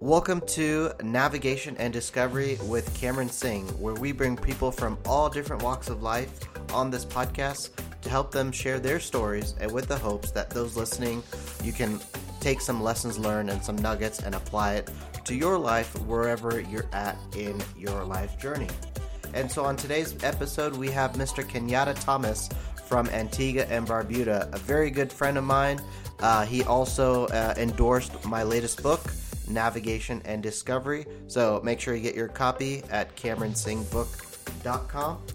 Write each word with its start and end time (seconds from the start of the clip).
Welcome 0.00 0.42
to 0.48 0.92
Navigation 1.02 1.74
and 1.78 1.90
Discovery 1.90 2.58
with 2.64 2.94
Cameron 2.94 3.30
Singh, 3.30 3.66
where 3.80 3.94
we 3.94 4.12
bring 4.12 4.36
people 4.36 4.70
from 4.70 4.98
all 5.06 5.30
different 5.30 5.62
walks 5.62 5.88
of 5.88 6.02
life 6.02 6.38
on 6.74 6.90
this 6.90 7.06
podcast 7.06 7.70
to 8.02 8.10
help 8.10 8.30
them 8.30 8.52
share 8.52 8.78
their 8.78 9.00
stories 9.00 9.54
and 9.58 9.72
with 9.72 9.88
the 9.88 9.96
hopes 9.96 10.30
that 10.32 10.50
those 10.50 10.76
listening, 10.76 11.22
you 11.64 11.72
can 11.72 11.98
take 12.40 12.60
some 12.60 12.82
lessons 12.82 13.18
learned 13.18 13.48
and 13.48 13.64
some 13.64 13.76
nuggets 13.76 14.18
and 14.18 14.34
apply 14.34 14.74
it 14.74 14.90
to 15.24 15.34
your 15.34 15.58
life 15.58 15.98
wherever 16.02 16.60
you're 16.60 16.88
at 16.92 17.16
in 17.34 17.58
your 17.74 18.04
life 18.04 18.38
journey. 18.38 18.68
And 19.32 19.50
so 19.50 19.64
on 19.64 19.76
today's 19.76 20.22
episode, 20.22 20.76
we 20.76 20.90
have 20.90 21.14
Mr. 21.14 21.42
Kenyatta 21.42 21.98
Thomas 22.04 22.50
from 22.84 23.08
Antigua 23.08 23.64
and 23.70 23.86
Barbuda, 23.86 24.52
a 24.54 24.58
very 24.58 24.90
good 24.90 25.10
friend 25.10 25.38
of 25.38 25.44
mine. 25.44 25.80
Uh, 26.20 26.44
he 26.44 26.62
also 26.64 27.26
uh, 27.28 27.54
endorsed 27.56 28.24
my 28.26 28.42
latest 28.42 28.82
book, 28.82 29.00
Navigation 29.48 30.22
and 30.24 30.42
Discovery. 30.42 31.06
So 31.26 31.60
make 31.64 31.80
sure 31.80 31.94
you 31.94 32.02
get 32.02 32.14
your 32.14 32.28
copy 32.28 32.82
at 32.90 33.14
CameronSinghBook.com. 33.16 34.26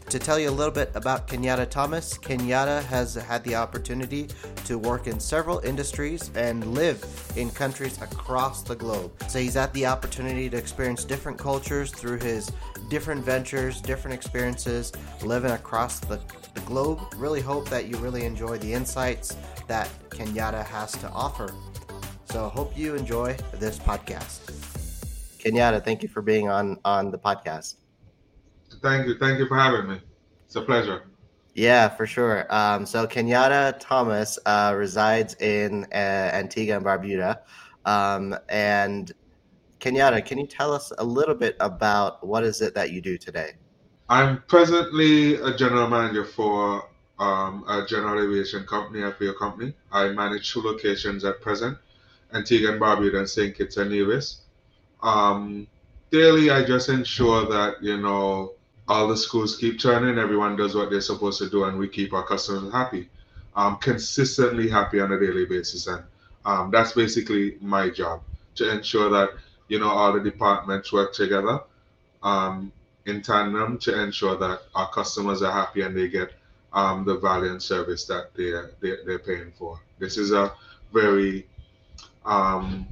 To 0.10 0.20
tell 0.20 0.38
you 0.38 0.50
a 0.50 0.52
little 0.52 0.74
bit 0.74 0.92
about 0.94 1.28
Kenyatta 1.28 1.70
Thomas, 1.70 2.18
Kenyatta 2.18 2.84
has 2.84 3.16
had 3.16 3.44
the 3.44 3.56
opportunity 3.56 4.28
to 4.66 4.78
work 4.78 5.08
in 5.08 5.20
several 5.20 5.60
industries 5.60 6.30
and 6.36 6.74
live 6.74 7.06
in 7.38 7.50
countries 7.50 8.02
across 8.02 8.62
the 8.62 8.76
globe. 8.76 9.12
So 9.30 9.40
he's 9.40 9.54
had 9.54 9.74
the 9.74 9.86
opportunity 9.86 10.50
to 10.50 10.58
experience 10.58 11.06
different 11.06 11.38
cultures 11.38 11.92
through 11.92 12.20
his 12.20 12.52
different 12.90 13.24
ventures, 13.24 13.80
different 13.82 14.14
experiences, 14.16 14.92
living 15.24 15.52
across 15.52 16.00
the, 16.02 16.20
the 16.54 16.62
globe. 16.62 17.00
Really 17.16 17.42
hope 17.42 17.70
that 17.70 17.88
you 17.88 17.96
really 17.98 18.26
enjoy 18.26 18.58
the 18.58 18.74
insights 18.74 19.38
that 19.68 19.90
Kenyatta 20.10 20.66
has 20.66 20.92
to 20.94 21.10
offer. 21.12 21.54
So 22.32 22.48
hope 22.48 22.78
you 22.78 22.96
enjoy 22.96 23.36
this 23.56 23.78
podcast. 23.78 24.40
Kenyatta, 25.38 25.84
thank 25.84 26.02
you 26.02 26.08
for 26.08 26.22
being 26.22 26.48
on 26.48 26.80
on 26.86 27.12
the 27.12 27.18
podcast. 27.18 27.76
Thank 28.82 29.08
you. 29.08 29.18
Thank 29.18 29.40
you 29.40 29.48
for 29.48 29.58
having 29.58 29.90
me. 29.90 30.02
It's 30.46 30.56
a 30.56 30.62
pleasure. 30.62 31.04
Yeah, 31.56 31.90
for 31.90 32.08
sure. 32.08 32.48
Um, 32.50 32.86
so 32.86 33.06
Kenyatta 33.06 33.78
Thomas 33.82 34.40
uh, 34.46 34.74
resides 34.78 35.36
in 35.42 35.86
uh, 35.92 36.32
Antigua 36.34 36.78
and 36.78 36.86
Barbuda. 36.86 37.40
Um, 37.86 38.38
and 38.48 39.12
Kenyatta, 39.82 40.26
can 40.26 40.38
you 40.38 40.48
tell 40.48 40.74
us 40.74 40.94
a 41.00 41.04
little 41.04 41.36
bit 41.36 41.58
about 41.60 42.26
what 42.26 42.46
is 42.46 42.62
it 42.62 42.74
that 42.76 42.92
you 42.92 43.02
do 43.02 43.18
today? 43.18 43.56
I'm 44.08 44.42
presently 44.48 45.36
a 45.36 45.54
general 45.58 45.90
manager 45.90 46.24
for 46.24 46.90
um, 47.20 47.66
a 47.68 47.86
general 47.86 48.24
aviation 48.24 48.66
company, 48.66 49.04
a 49.04 49.12
fuel 49.12 49.34
company. 49.34 49.74
I 49.92 50.10
manage 50.10 50.54
two 50.54 50.62
locations 50.62 51.26
at 51.26 51.42
present, 51.42 51.78
Antigua 52.34 52.72
and 52.72 52.82
Barbuda 52.82 53.18
and 53.18 53.30
St. 53.30 53.56
Kitts 53.56 53.78
and 53.78 53.92
Nevis. 53.92 54.42
Um, 55.02 55.68
daily, 56.12 56.50
I 56.50 56.64
just 56.64 56.90
ensure 56.90 57.46
that, 57.48 57.82
you 57.82 57.98
know, 57.98 58.54
all 58.88 59.08
the 59.08 59.18
schools 59.18 59.58
keep 59.58 59.80
turning, 59.80 60.18
everyone 60.18 60.56
does 60.56 60.76
what 60.76 60.90
they're 60.90 61.02
supposed 61.02 61.40
to 61.40 61.50
do, 61.50 61.64
and 61.66 61.78
we 61.78 61.88
keep 61.88 62.14
our 62.14 62.26
customers 62.26 62.72
happy, 62.74 63.10
um, 63.56 63.78
consistently 63.78 64.70
happy 64.70 65.00
on 65.00 65.12
a 65.12 65.20
daily 65.20 65.46
basis. 65.46 65.88
And 65.88 66.04
um, 66.46 66.72
that's 66.72 66.92
basically 66.94 67.58
my 67.62 67.90
job 67.90 68.22
to 68.56 68.70
ensure 68.70 69.10
that 69.10 69.30
you 69.72 69.80
know, 69.80 69.88
all 69.88 70.12
the 70.12 70.20
departments 70.20 70.92
work 70.92 71.14
together 71.14 71.62
um, 72.24 72.74
in 73.06 73.22
tandem 73.22 73.78
to 73.78 74.04
ensure 74.04 74.36
that 74.36 74.64
our 74.76 74.92
customers 74.92 75.42
are 75.42 75.52
happy 75.54 75.80
and 75.80 75.96
they 75.96 76.10
get 76.10 76.34
um, 76.74 77.06
the 77.06 77.18
value 77.18 77.50
and 77.50 77.64
service 77.64 78.04
that 78.04 78.32
they're, 78.36 78.72
they're, 78.82 78.98
they're 79.06 79.20
paying 79.20 79.54
for. 79.58 79.80
This 79.98 80.18
is 80.18 80.34
a 80.34 80.52
very, 80.92 81.48
um, 82.26 82.88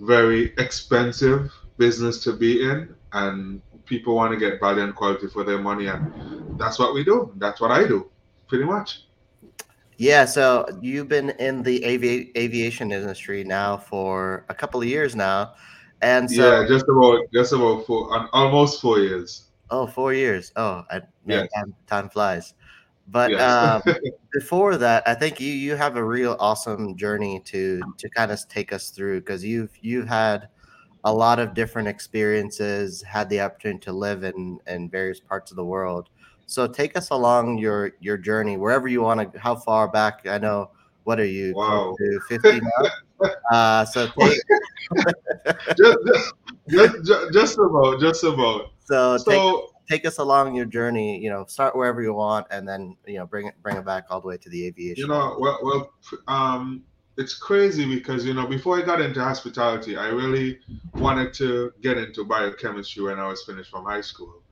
very 0.00 0.52
expensive 0.58 1.52
business 1.78 2.22
to 2.24 2.32
be 2.32 2.68
in, 2.68 2.94
and 3.12 3.60
people 3.86 4.14
want 4.14 4.32
to 4.32 4.38
get 4.38 4.60
value 4.60 4.82
and 4.82 4.94
quality 4.94 5.28
for 5.28 5.44
their 5.44 5.58
money, 5.58 5.86
and 5.86 6.58
that's 6.58 6.78
what 6.78 6.94
we 6.94 7.04
do. 7.04 7.32
That's 7.36 7.60
what 7.60 7.70
I 7.70 7.86
do, 7.86 8.10
pretty 8.48 8.64
much. 8.64 9.04
Yeah, 9.98 10.24
so 10.24 10.66
you've 10.80 11.08
been 11.08 11.30
in 11.38 11.62
the 11.62 11.84
avi- 11.84 12.32
aviation 12.36 12.90
industry 12.92 13.44
now 13.44 13.76
for 13.76 14.44
a 14.48 14.54
couple 14.54 14.80
of 14.80 14.88
years 14.88 15.14
now, 15.14 15.54
and 16.00 16.30
so 16.30 16.60
yeah, 16.60 16.66
just 16.66 16.86
about 16.88 17.20
just 17.32 17.52
about 17.52 17.86
four, 17.86 18.28
almost 18.32 18.80
four 18.80 18.98
years. 18.98 19.44
Oh, 19.70 19.86
four 19.86 20.12
years. 20.12 20.52
Oh, 20.56 20.84
I, 20.90 21.00
time, 21.30 21.74
time 21.86 22.08
flies. 22.10 22.54
But 23.08 23.34
um, 23.34 23.82
before 24.32 24.76
that, 24.76 25.02
I 25.06 25.14
think 25.14 25.40
you 25.40 25.52
you 25.52 25.76
have 25.76 25.96
a 25.96 26.04
real 26.04 26.36
awesome 26.38 26.96
journey 26.96 27.40
to 27.46 27.80
to 27.98 28.08
kind 28.10 28.30
of 28.30 28.40
take 28.48 28.72
us 28.72 28.90
through 28.90 29.20
because 29.20 29.44
you've 29.44 29.72
you've 29.80 30.08
had 30.08 30.48
a 31.04 31.12
lot 31.12 31.38
of 31.38 31.54
different 31.54 31.88
experiences, 31.88 33.02
had 33.02 33.28
the 33.28 33.40
opportunity 33.40 33.80
to 33.80 33.92
live 33.92 34.24
in 34.24 34.58
in 34.66 34.88
various 34.88 35.20
parts 35.20 35.50
of 35.50 35.56
the 35.56 35.64
world. 35.64 36.08
So 36.46 36.66
take 36.66 36.96
us 36.96 37.10
along 37.10 37.58
your 37.58 37.92
your 38.00 38.16
journey 38.16 38.56
wherever 38.56 38.88
you 38.88 39.02
want 39.02 39.32
to. 39.32 39.38
How 39.38 39.56
far 39.56 39.88
back? 39.88 40.26
I 40.26 40.38
know. 40.38 40.70
What 41.04 41.18
are 41.18 41.26
you? 41.26 41.54
Wow. 41.54 41.94
Fifty 42.28 42.60
now. 42.60 42.90
uh, 43.50 43.84
so 43.84 44.08
take, 44.18 44.38
just, 45.76 45.98
just, 46.68 47.32
just 47.32 47.58
about, 47.58 48.00
just 48.00 48.24
about. 48.24 48.70
So, 48.84 49.16
so 49.16 49.30
take, 49.30 49.71
take 49.92 50.06
us 50.06 50.18
along 50.18 50.54
your 50.54 50.64
journey. 50.64 51.18
You 51.18 51.30
know, 51.30 51.44
start 51.46 51.76
wherever 51.76 52.02
you 52.02 52.14
want, 52.14 52.46
and 52.50 52.66
then 52.66 52.96
you 53.06 53.18
know 53.18 53.26
bring 53.26 53.46
it 53.46 53.54
bring 53.62 53.76
it 53.76 53.84
back 53.84 54.06
all 54.10 54.20
the 54.20 54.28
way 54.28 54.36
to 54.38 54.48
the 54.48 54.66
aviation. 54.66 55.02
You 55.02 55.08
know, 55.08 55.36
well, 55.38 55.58
well, 55.62 55.92
um, 56.28 56.82
it's 57.16 57.34
crazy 57.34 57.84
because 57.84 58.24
you 58.24 58.34
know 58.34 58.46
before 58.46 58.78
I 58.78 58.82
got 58.82 59.00
into 59.00 59.22
hospitality, 59.22 59.96
I 59.96 60.08
really 60.08 60.58
wanted 60.94 61.34
to 61.34 61.72
get 61.82 61.98
into 61.98 62.24
biochemistry 62.24 63.04
when 63.04 63.18
I 63.18 63.28
was 63.28 63.44
finished 63.44 63.70
from 63.70 63.84
high 63.84 64.00
school, 64.00 64.42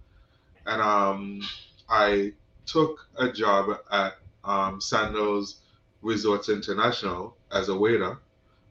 and 0.67 0.81
um, 0.81 1.41
I 1.89 2.33
took 2.67 3.07
a 3.19 3.33
job 3.33 3.79
at 3.91 4.15
um, 4.45 4.81
Sandals 4.81 5.61
Resorts 6.03 6.49
International 6.49 7.37
as 7.53 7.69
a 7.69 7.77
waiter 7.77 8.19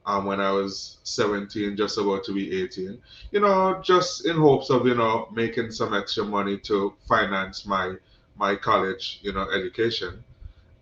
um, 0.06 0.24
when 0.24 0.40
I 0.40 0.50
was 0.50 0.98
17, 1.04 1.76
just 1.76 1.98
about 1.98 2.24
to 2.24 2.32
be 2.32 2.62
18. 2.62 3.00
You 3.32 3.40
know, 3.40 3.80
just 3.82 4.26
in 4.26 4.36
hopes 4.36 4.70
of 4.70 4.86
you 4.86 4.94
know 4.94 5.28
making 5.32 5.70
some 5.70 5.94
extra 5.94 6.24
money 6.24 6.58
to 6.58 6.94
finance 7.08 7.66
my 7.66 7.94
my 8.36 8.56
college, 8.56 9.20
you 9.22 9.32
know, 9.32 9.50
education, 9.50 10.24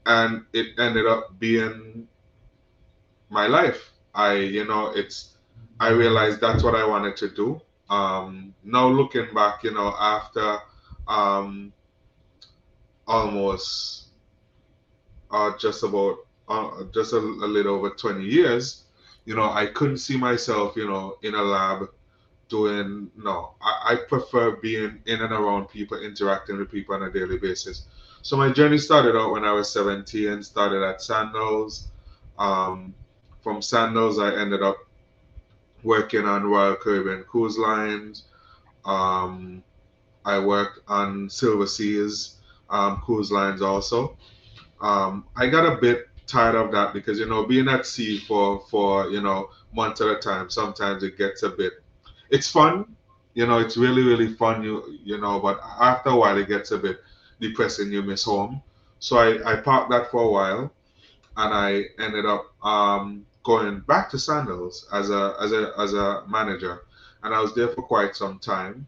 and 0.07 0.45
it 0.53 0.79
ended 0.79 1.07
up 1.07 1.39
being 1.39 2.07
my 3.31 3.47
life. 3.47 3.93
I, 4.15 4.35
you 4.35 4.65
know, 4.65 4.93
it's 4.95 5.35
I 5.81 5.91
realized 5.91 6.41
that's 6.41 6.63
what 6.63 6.75
I 6.75 6.87
wanted 6.87 7.17
to 7.19 7.29
do. 7.31 7.61
Um, 7.91 8.55
now 8.65 8.89
looking 8.89 9.33
back, 9.35 9.65
you 9.65 9.73
know, 9.73 9.95
after 9.99 10.59
um, 11.07 11.73
almost 13.07 14.09
uh, 15.31 15.57
just 15.59 15.83
about 15.83 16.27
uh, 16.49 16.85
just 16.95 17.13
a, 17.13 17.19
a, 17.19 17.49
little 17.49 17.77
over 17.77 17.91
20 17.91 18.25
years, 18.25 18.85
you 19.29 19.35
know, 19.35 19.51
I 19.51 19.67
couldn't 19.67 19.99
see 19.99 20.17
myself, 20.17 20.75
you 20.75 20.89
know, 20.89 21.19
in 21.23 21.35
a 21.35 21.43
lab 21.43 21.91
doing 22.49 23.11
no. 23.15 23.53
I, 23.61 23.93
I 23.93 23.97
prefer 23.97 24.53
being 24.53 25.03
in 25.05 25.21
and 25.21 25.33
around 25.33 25.69
people, 25.69 26.01
interacting 26.03 26.57
with 26.57 26.71
people 26.71 26.95
on 26.95 27.03
a 27.03 27.13
daily 27.13 27.37
basis. 27.37 27.85
So 28.23 28.39
my 28.39 28.51
journey 28.51 28.79
started 28.79 29.15
out 29.17 29.33
when 29.33 29.45
I 29.45 29.53
was 29.53 29.71
17, 29.71 30.43
started 30.43 30.83
at 30.83 31.03
Sandals. 31.03 31.89
Um, 32.39 32.95
from 33.43 33.61
Sandals, 33.61 34.19
I 34.19 34.35
ended 34.35 34.63
up 34.63 34.79
working 35.83 36.25
on 36.25 36.45
Royal 36.45 36.77
Caribbean 36.77 37.23
Cruise 37.25 37.59
Lines. 37.59 38.23
Um, 38.87 39.63
I 40.25 40.39
worked 40.39 40.81
on 40.89 41.29
Silver 41.29 41.67
Seas 41.67 42.37
um, 42.71 43.03
cruise 43.03 43.31
lines 43.31 43.61
also. 43.61 44.17
Um, 44.81 45.27
I 45.37 45.49
got 45.49 45.71
a 45.71 45.77
bit 45.77 46.08
tired 46.29 46.55
of 46.55 46.71
that 46.71 46.93
because 46.93 47.19
you 47.19 47.27
know 47.27 47.45
being 47.47 47.69
at 47.69 47.87
sea 47.87 48.19
for 48.19 48.61
for 48.71 49.11
you 49.11 49.21
know 49.21 49.51
months 49.75 50.01
at 50.01 50.09
a 50.09 50.17
time 50.17 50.51
sometimes 50.51 51.03
it 51.03 51.17
gets 51.19 51.43
a 51.43 51.49
bit 51.49 51.73
it's 52.31 52.51
fun 52.51 52.85
you 53.35 53.47
know 53.47 53.59
it's 53.59 53.77
really 53.77 54.03
really 54.03 54.35
fun 54.35 54.63
you 54.63 54.99
you 55.05 55.19
know 55.19 55.41
but 55.41 55.61
after 55.81 56.11
a 56.11 56.17
while 56.17 56.37
it 56.37 56.49
gets 56.49 56.71
a 56.71 56.79
bit 56.79 56.99
depressing 57.41 57.93
you 57.93 58.03
miss 58.03 58.25
home. 58.25 58.63
So 58.99 59.17
i 59.19 59.53
i 59.53 59.57
parked 59.57 59.91
that 59.91 60.11
for 60.11 60.23
a 60.23 60.29
while 60.29 60.73
and 61.37 61.55
i 61.55 61.85
ended 61.99 62.27
up 62.27 62.53
um 62.65 63.25
going 63.45 63.81
back 63.81 64.11
to 64.11 64.19
sandals 64.19 64.87
as 64.93 65.11
a 65.11 65.35
as 65.41 65.53
a 65.53 65.73
as 65.79 65.95
a 65.95 66.25
manager. 66.29 66.83
And 67.23 67.35
i 67.35 67.41
was 67.41 67.55
there 67.55 67.69
for 67.69 67.83
quite 67.83 68.17
some 68.17 68.39
time. 68.39 68.87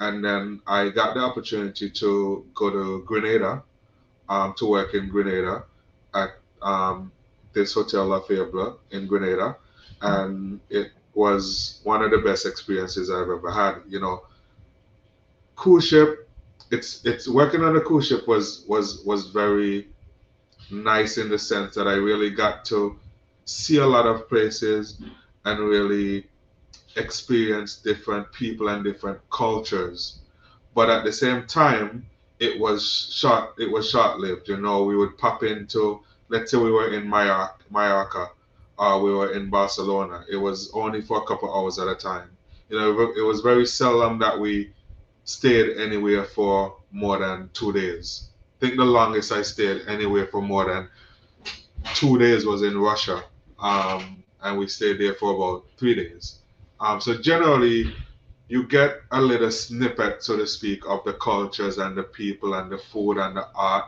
And 0.00 0.24
then 0.24 0.60
I 0.66 0.88
got 0.88 1.14
the 1.14 1.20
opportunity 1.20 1.88
to 1.90 2.44
go 2.54 2.70
to 2.70 3.04
Grenada, 3.04 3.62
um, 4.28 4.52
to 4.56 4.66
work 4.66 4.94
in 4.94 5.08
Grenada 5.08 5.64
at 6.14 6.30
um, 6.62 7.12
this 7.52 7.74
hotel 7.74 8.06
La 8.06 8.20
Faible 8.20 8.78
in 8.90 9.06
Grenada, 9.06 9.56
and 10.00 10.60
it 10.70 10.92
was 11.14 11.80
one 11.84 12.02
of 12.02 12.10
the 12.10 12.18
best 12.18 12.46
experiences 12.46 13.10
I've 13.10 13.28
ever 13.28 13.50
had. 13.50 13.82
You 13.88 14.00
know, 14.00 14.24
cruise 15.56 15.86
ship. 15.86 16.28
It's 16.70 17.04
it's 17.04 17.28
working 17.28 17.62
on 17.62 17.76
a 17.76 17.80
cruise 17.80 18.08
ship 18.08 18.26
was 18.26 18.64
was 18.66 19.04
was 19.04 19.28
very 19.28 19.88
nice 20.70 21.18
in 21.18 21.28
the 21.28 21.38
sense 21.38 21.74
that 21.74 21.86
I 21.86 21.94
really 21.94 22.30
got 22.30 22.64
to 22.66 22.98
see 23.44 23.78
a 23.78 23.86
lot 23.86 24.06
of 24.06 24.28
places 24.28 25.02
and 25.44 25.58
really 25.60 26.26
experience 26.96 27.76
different 27.76 28.30
people 28.32 28.68
and 28.68 28.84
different 28.84 29.18
cultures. 29.30 30.20
But 30.74 30.88
at 30.88 31.04
the 31.04 31.12
same 31.12 31.46
time, 31.46 32.06
it 32.38 32.58
was 32.58 33.12
short 33.14 33.54
it 33.58 33.70
was 33.70 33.90
short 33.90 34.18
lived. 34.18 34.48
You 34.48 34.58
know, 34.58 34.84
we 34.84 34.96
would 34.96 35.18
pop 35.18 35.42
into 35.42 36.00
let's 36.32 36.50
say 36.50 36.56
we 36.56 36.72
were 36.72 36.94
in 36.94 37.08
Mallorca, 37.08 37.62
Mallorca 37.70 38.30
or 38.78 39.02
we 39.02 39.12
were 39.12 39.32
in 39.34 39.50
Barcelona. 39.50 40.24
It 40.30 40.38
was 40.38 40.70
only 40.72 41.02
for 41.02 41.18
a 41.18 41.26
couple 41.26 41.54
hours 41.54 41.78
at 41.78 41.88
a 41.88 41.94
time. 41.94 42.30
You 42.70 42.78
know, 42.78 43.12
it 43.14 43.20
was 43.20 43.42
very 43.42 43.66
seldom 43.66 44.18
that 44.20 44.40
we 44.40 44.72
stayed 45.24 45.76
anywhere 45.76 46.24
for 46.24 46.76
more 46.90 47.18
than 47.18 47.50
two 47.52 47.72
days. 47.74 48.30
I 48.56 48.66
think 48.66 48.78
the 48.78 48.84
longest 48.84 49.30
I 49.30 49.42
stayed 49.42 49.82
anywhere 49.86 50.26
for 50.26 50.40
more 50.40 50.64
than 50.64 50.88
two 51.94 52.18
days 52.18 52.46
was 52.46 52.62
in 52.62 52.78
Russia. 52.78 53.22
Um, 53.58 54.24
and 54.42 54.58
we 54.58 54.68
stayed 54.68 54.98
there 55.00 55.14
for 55.14 55.34
about 55.34 55.66
three 55.76 55.94
days. 55.94 56.38
Um, 56.80 56.98
so 56.98 57.20
generally, 57.20 57.94
you 58.48 58.66
get 58.66 59.02
a 59.10 59.20
little 59.20 59.50
snippet, 59.50 60.22
so 60.24 60.38
to 60.38 60.46
speak, 60.46 60.82
of 60.86 61.04
the 61.04 61.12
cultures 61.12 61.76
and 61.76 61.94
the 61.94 62.04
people 62.04 62.54
and 62.54 62.72
the 62.72 62.78
food 62.78 63.18
and 63.18 63.36
the 63.36 63.46
art, 63.54 63.84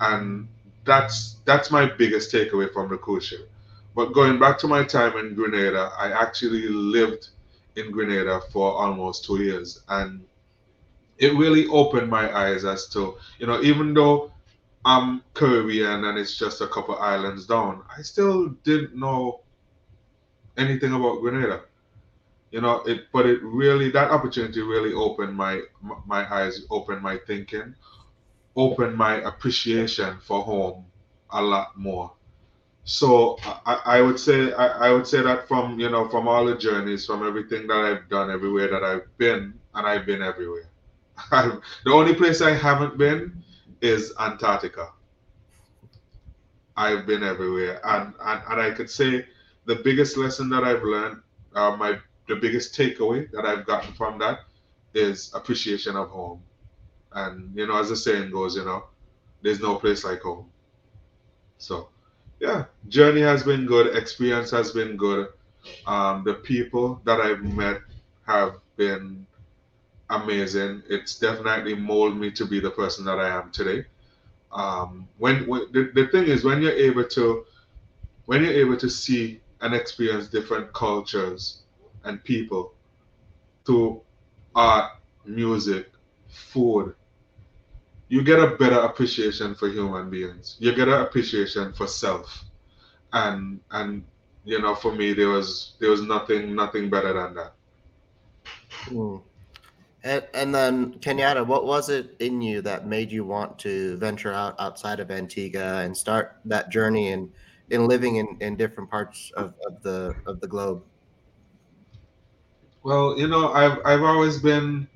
and 0.00 0.48
that's 0.88 1.36
that's 1.44 1.70
my 1.70 1.86
biggest 1.86 2.32
takeaway 2.32 2.72
from 2.72 2.88
ship. 3.20 3.50
But 3.94 4.12
going 4.12 4.38
back 4.38 4.58
to 4.60 4.68
my 4.68 4.84
time 4.84 5.16
in 5.18 5.34
Grenada, 5.34 5.92
I 5.98 6.12
actually 6.12 6.68
lived 6.68 7.28
in 7.76 7.90
Grenada 7.92 8.40
for 8.52 8.72
almost 8.72 9.24
two 9.24 9.42
years, 9.42 9.82
and 9.88 10.24
it 11.18 11.34
really 11.34 11.66
opened 11.68 12.08
my 12.08 12.34
eyes 12.36 12.64
as 12.64 12.88
to 12.90 13.16
you 13.38 13.46
know 13.46 13.60
even 13.62 13.94
though 13.94 14.32
I'm 14.84 15.22
Caribbean 15.34 16.04
and 16.04 16.18
it's 16.18 16.38
just 16.38 16.60
a 16.62 16.68
couple 16.68 16.96
islands 16.96 17.46
down, 17.46 17.82
I 17.96 18.02
still 18.02 18.48
didn't 18.64 18.96
know 18.96 19.42
anything 20.56 20.92
about 20.94 21.20
Grenada. 21.20 21.62
You 22.50 22.62
know, 22.62 22.80
it 22.86 23.06
but 23.12 23.26
it 23.26 23.42
really 23.42 23.90
that 23.90 24.10
opportunity 24.10 24.62
really 24.62 24.94
opened 24.94 25.36
my 25.36 25.62
my 26.06 26.32
eyes, 26.32 26.62
opened 26.70 27.02
my 27.02 27.18
thinking, 27.26 27.74
opened 28.56 28.96
my 28.96 29.16
appreciation 29.22 30.18
for 30.20 30.42
home 30.42 30.84
a 31.30 31.42
lot 31.42 31.76
more. 31.76 32.12
So 32.84 33.38
I, 33.44 33.80
I 33.84 34.00
would 34.00 34.18
say 34.18 34.52
I, 34.54 34.88
I 34.88 34.90
would 34.90 35.06
say 35.06 35.20
that 35.20 35.46
from 35.46 35.78
you 35.78 35.90
know 35.90 36.08
from 36.08 36.26
all 36.26 36.46
the 36.46 36.56
journeys, 36.56 37.04
from 37.04 37.26
everything 37.26 37.66
that 37.66 37.76
I've 37.76 38.08
done, 38.08 38.30
everywhere 38.30 38.68
that 38.68 38.82
I've 38.82 39.06
been, 39.18 39.52
and 39.74 39.86
I've 39.86 40.06
been 40.06 40.22
everywhere. 40.22 40.70
the 41.30 41.60
only 41.90 42.14
place 42.14 42.40
I 42.40 42.52
haven't 42.52 42.96
been 42.96 43.42
is 43.82 44.14
Antarctica. 44.18 44.92
I've 46.76 47.06
been 47.06 47.22
everywhere, 47.22 47.80
and, 47.84 48.14
and 48.20 48.42
and 48.48 48.60
I 48.60 48.70
could 48.70 48.88
say 48.88 49.26
the 49.66 49.76
biggest 49.76 50.16
lesson 50.16 50.48
that 50.48 50.64
I've 50.64 50.82
learned, 50.82 51.20
uh, 51.54 51.76
my 51.76 51.98
the 52.26 52.36
biggest 52.36 52.74
takeaway 52.74 53.30
that 53.32 53.44
I've 53.44 53.66
gotten 53.66 53.92
from 53.94 54.18
that 54.20 54.40
is 54.94 55.30
appreciation 55.34 55.96
of 55.96 56.08
home. 56.08 56.42
And 57.12 57.54
you 57.54 57.66
know, 57.66 57.78
as 57.78 57.88
the 57.88 57.96
saying 57.96 58.30
goes, 58.30 58.56
you 58.56 58.64
know, 58.64 58.84
there's 59.42 59.60
no 59.60 59.76
place 59.76 60.04
like 60.04 60.20
home. 60.20 60.50
So, 61.58 61.88
yeah, 62.40 62.64
journey 62.88 63.22
has 63.22 63.42
been 63.42 63.66
good. 63.66 63.96
Experience 63.96 64.50
has 64.50 64.72
been 64.72 64.96
good. 64.96 65.28
Um, 65.86 66.22
the 66.24 66.34
people 66.34 67.00
that 67.04 67.20
I've 67.20 67.42
met 67.42 67.80
have 68.26 68.58
been 68.76 69.26
amazing. 70.10 70.82
It's 70.88 71.18
definitely 71.18 71.74
molded 71.74 72.18
me 72.18 72.30
to 72.32 72.44
be 72.46 72.60
the 72.60 72.70
person 72.70 73.04
that 73.06 73.18
I 73.18 73.28
am 73.28 73.50
today. 73.50 73.86
Um, 74.52 75.08
when, 75.18 75.46
when 75.46 75.62
the, 75.72 75.90
the 75.94 76.06
thing 76.08 76.24
is, 76.24 76.44
when 76.44 76.62
you're 76.62 76.72
able 76.72 77.04
to, 77.04 77.44
when 78.26 78.42
you're 78.44 78.52
able 78.52 78.76
to 78.78 78.88
see 78.88 79.40
and 79.60 79.74
experience 79.74 80.28
different 80.28 80.72
cultures 80.72 81.62
and 82.04 82.22
people 82.24 82.72
through 83.66 84.00
art, 84.54 84.92
music, 85.24 85.90
food, 86.28 86.94
you 88.08 88.22
get 88.22 88.38
a 88.38 88.56
better 88.56 88.80
appreciation 88.80 89.54
for 89.54 89.68
human 89.68 90.10
beings. 90.10 90.56
You 90.58 90.74
get 90.74 90.88
an 90.88 91.00
appreciation 91.00 91.72
for 91.72 91.86
self. 91.86 92.44
And 93.12 93.60
and 93.70 94.04
you 94.44 94.60
know, 94.60 94.74
for 94.74 94.94
me 94.94 95.12
there 95.12 95.28
was 95.28 95.74
there 95.78 95.90
was 95.90 96.02
nothing 96.02 96.54
nothing 96.54 96.88
better 96.90 97.12
than 97.12 97.34
that. 97.34 97.52
Mm. 98.86 99.22
And, 100.04 100.26
and 100.32 100.54
then 100.54 100.94
Kenyatta, 101.00 101.44
what 101.46 101.66
was 101.66 101.88
it 101.88 102.14
in 102.20 102.40
you 102.40 102.62
that 102.62 102.86
made 102.86 103.10
you 103.10 103.24
want 103.24 103.58
to 103.60 103.96
venture 103.96 104.32
out 104.32 104.54
outside 104.60 105.00
of 105.00 105.10
Antigua 105.10 105.82
and 105.82 105.96
start 105.96 106.36
that 106.44 106.70
journey 106.70 107.08
in, 107.08 107.30
in 107.70 107.88
living 107.88 108.16
in, 108.16 108.36
in 108.40 108.56
different 108.56 108.88
parts 108.88 109.32
of, 109.36 109.54
of 109.66 109.82
the 109.82 110.14
of 110.26 110.40
the 110.40 110.46
globe? 110.46 110.82
Well, 112.84 113.18
you 113.18 113.26
know, 113.26 113.52
I've 113.52 113.80
I've 113.84 114.02
always 114.02 114.38
been 114.38 114.88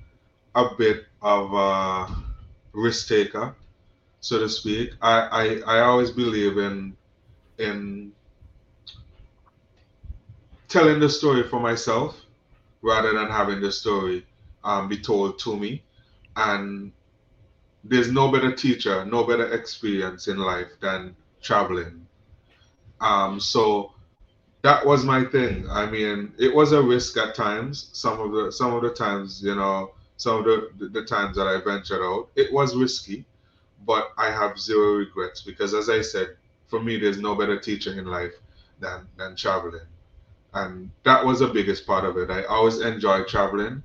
a 0.54 0.68
bit 0.78 1.06
of 1.20 1.52
a 1.52 2.31
risk 2.72 3.08
taker, 3.08 3.54
so 4.20 4.38
to 4.38 4.48
speak. 4.48 4.90
I, 5.00 5.62
I, 5.66 5.76
I 5.78 5.80
always 5.80 6.10
believe 6.10 6.58
in 6.58 6.96
in 7.58 8.12
telling 10.68 10.98
the 11.00 11.08
story 11.08 11.42
for 11.48 11.60
myself 11.60 12.18
rather 12.80 13.12
than 13.12 13.28
having 13.28 13.60
the 13.60 13.70
story 13.70 14.26
um, 14.64 14.88
be 14.88 14.98
told 14.98 15.38
to 15.40 15.56
me. 15.56 15.82
And 16.36 16.92
there's 17.84 18.10
no 18.10 18.30
better 18.32 18.52
teacher, 18.52 19.04
no 19.04 19.24
better 19.24 19.52
experience 19.52 20.28
in 20.28 20.38
life 20.38 20.68
than 20.80 21.14
traveling. 21.42 22.06
Um, 23.00 23.38
so 23.38 23.92
that 24.62 24.84
was 24.86 25.04
my 25.04 25.24
thing. 25.24 25.66
I 25.68 25.86
mean, 25.86 26.32
it 26.38 26.54
was 26.54 26.72
a 26.72 26.80
risk 26.82 27.16
at 27.18 27.34
times. 27.34 27.90
Some 27.92 28.20
of 28.20 28.32
the 28.32 28.52
some 28.52 28.72
of 28.74 28.82
the 28.82 28.90
times, 28.90 29.42
you 29.42 29.54
know, 29.54 29.92
some 30.22 30.38
of 30.38 30.44
the, 30.44 30.70
the, 30.78 30.88
the 31.00 31.04
times 31.04 31.36
that 31.36 31.48
I 31.48 31.60
ventured 31.60 32.00
out, 32.00 32.28
it 32.36 32.52
was 32.52 32.76
risky, 32.76 33.24
but 33.84 34.12
I 34.16 34.30
have 34.30 34.56
zero 34.56 34.94
regrets 34.94 35.42
because, 35.42 35.74
as 35.74 35.88
I 35.90 36.00
said, 36.00 36.36
for 36.68 36.80
me, 36.80 36.96
there's 36.96 37.18
no 37.18 37.34
better 37.34 37.58
teacher 37.58 37.92
in 37.98 38.06
life 38.06 38.34
than 38.78 39.08
than 39.16 39.34
traveling, 39.34 39.88
and 40.54 40.90
that 41.02 41.26
was 41.26 41.40
the 41.40 41.48
biggest 41.48 41.88
part 41.88 42.04
of 42.04 42.16
it. 42.18 42.30
I 42.30 42.44
always 42.44 42.78
enjoy 42.78 43.24
traveling. 43.24 43.82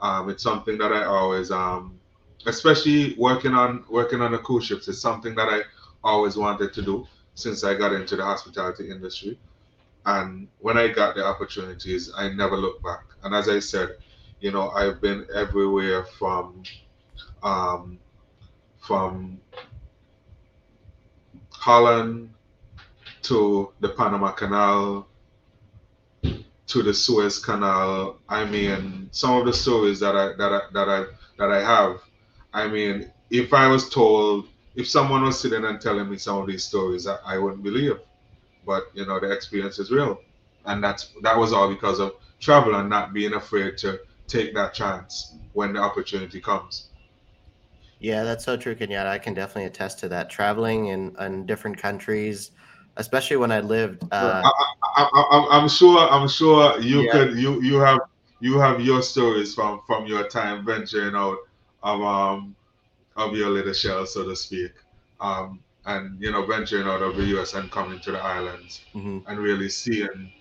Um, 0.00 0.30
it's 0.30 0.44
something 0.44 0.78
that 0.78 0.92
I 0.92 1.02
always, 1.04 1.50
um, 1.50 1.98
especially 2.46 3.16
working 3.18 3.54
on 3.54 3.84
working 3.90 4.20
on 4.20 4.30
the 4.30 4.38
cruise 4.38 4.66
ships, 4.66 4.86
it's 4.86 5.00
something 5.00 5.34
that 5.34 5.48
I 5.48 5.62
always 6.04 6.36
wanted 6.36 6.72
to 6.74 6.82
do 6.82 7.08
since 7.34 7.64
I 7.64 7.74
got 7.74 7.92
into 7.92 8.14
the 8.14 8.24
hospitality 8.24 8.88
industry. 8.88 9.36
And 10.04 10.46
when 10.60 10.78
I 10.78 10.86
got 10.86 11.16
the 11.16 11.24
opportunities, 11.26 12.12
I 12.16 12.28
never 12.28 12.56
looked 12.56 12.84
back. 12.84 13.04
And 13.24 13.34
as 13.34 13.48
I 13.48 13.58
said, 13.58 13.96
you 14.40 14.52
know, 14.52 14.70
I've 14.70 15.00
been 15.00 15.26
everywhere 15.34 16.04
from 16.04 16.62
um, 17.42 17.98
from 18.78 19.40
Holland 21.50 22.30
to 23.22 23.72
the 23.80 23.88
Panama 23.90 24.32
Canal 24.32 25.06
to 26.68 26.82
the 26.82 26.92
Suez 26.92 27.38
Canal. 27.38 28.18
I 28.28 28.44
mean, 28.44 29.08
some 29.12 29.38
of 29.38 29.46
the 29.46 29.52
stories 29.52 30.00
that 30.00 30.16
I 30.16 30.32
that 30.36 30.52
I 30.52 30.60
that 30.72 30.88
I 30.88 31.04
that 31.38 31.50
I 31.50 31.62
have. 31.62 32.00
I 32.52 32.68
mean, 32.68 33.12
if 33.30 33.52
I 33.52 33.66
was 33.68 33.88
told, 33.90 34.48
if 34.74 34.88
someone 34.88 35.22
was 35.22 35.38
sitting 35.38 35.64
and 35.64 35.80
telling 35.80 36.08
me 36.08 36.16
some 36.16 36.38
of 36.38 36.46
these 36.46 36.64
stories, 36.64 37.06
I, 37.06 37.16
I 37.24 37.38
wouldn't 37.38 37.62
believe. 37.62 37.98
But 38.64 38.84
you 38.94 39.06
know, 39.06 39.20
the 39.20 39.30
experience 39.30 39.78
is 39.78 39.90
real, 39.90 40.20
and 40.64 40.82
that's 40.82 41.12
that 41.22 41.36
was 41.36 41.52
all 41.52 41.68
because 41.68 42.00
of 42.00 42.14
travel 42.40 42.74
and 42.74 42.90
not 42.90 43.12
being 43.12 43.34
afraid 43.34 43.78
to 43.78 44.00
take 44.26 44.54
that 44.54 44.74
chance 44.74 45.34
when 45.52 45.72
the 45.72 45.80
opportunity 45.80 46.40
comes. 46.40 46.88
Yeah, 47.98 48.24
that's 48.24 48.44
so 48.44 48.56
true, 48.56 48.74
Kenyatta. 48.74 49.06
I 49.06 49.18
can 49.18 49.34
definitely 49.34 49.64
attest 49.64 49.98
to 50.00 50.08
that. 50.08 50.28
Traveling 50.28 50.88
in, 50.88 51.16
in 51.18 51.46
different 51.46 51.78
countries, 51.78 52.50
especially 52.96 53.36
when 53.36 53.50
I 53.50 53.60
lived. 53.60 54.04
Uh, 54.12 54.42
I, 54.96 55.48
am 55.52 55.68
sure. 55.68 55.98
I'm 55.98 56.28
sure 56.28 56.78
you 56.80 57.02
yeah. 57.02 57.12
could. 57.12 57.38
You 57.38 57.62
you 57.62 57.76
have 57.76 58.00
you 58.40 58.58
have 58.58 58.80
your 58.80 59.00
stories 59.02 59.54
from 59.54 59.80
from 59.86 60.06
your 60.06 60.28
time 60.28 60.64
venturing 60.64 61.14
out 61.14 61.38
of 61.82 62.02
um 62.02 62.54
of 63.16 63.34
your 63.34 63.48
little 63.48 63.72
shell, 63.72 64.04
so 64.04 64.28
to 64.28 64.36
speak, 64.36 64.72
um, 65.20 65.60
and 65.86 66.20
you 66.20 66.30
know 66.30 66.44
venturing 66.44 66.86
out 66.86 67.00
of 67.00 67.16
the 67.16 67.24
U.S. 67.36 67.54
and 67.54 67.70
coming 67.70 67.98
to 68.00 68.12
the 68.12 68.18
islands 68.18 68.82
mm-hmm. 68.94 69.18
and 69.26 69.38
really 69.38 69.70
seeing 69.70 70.32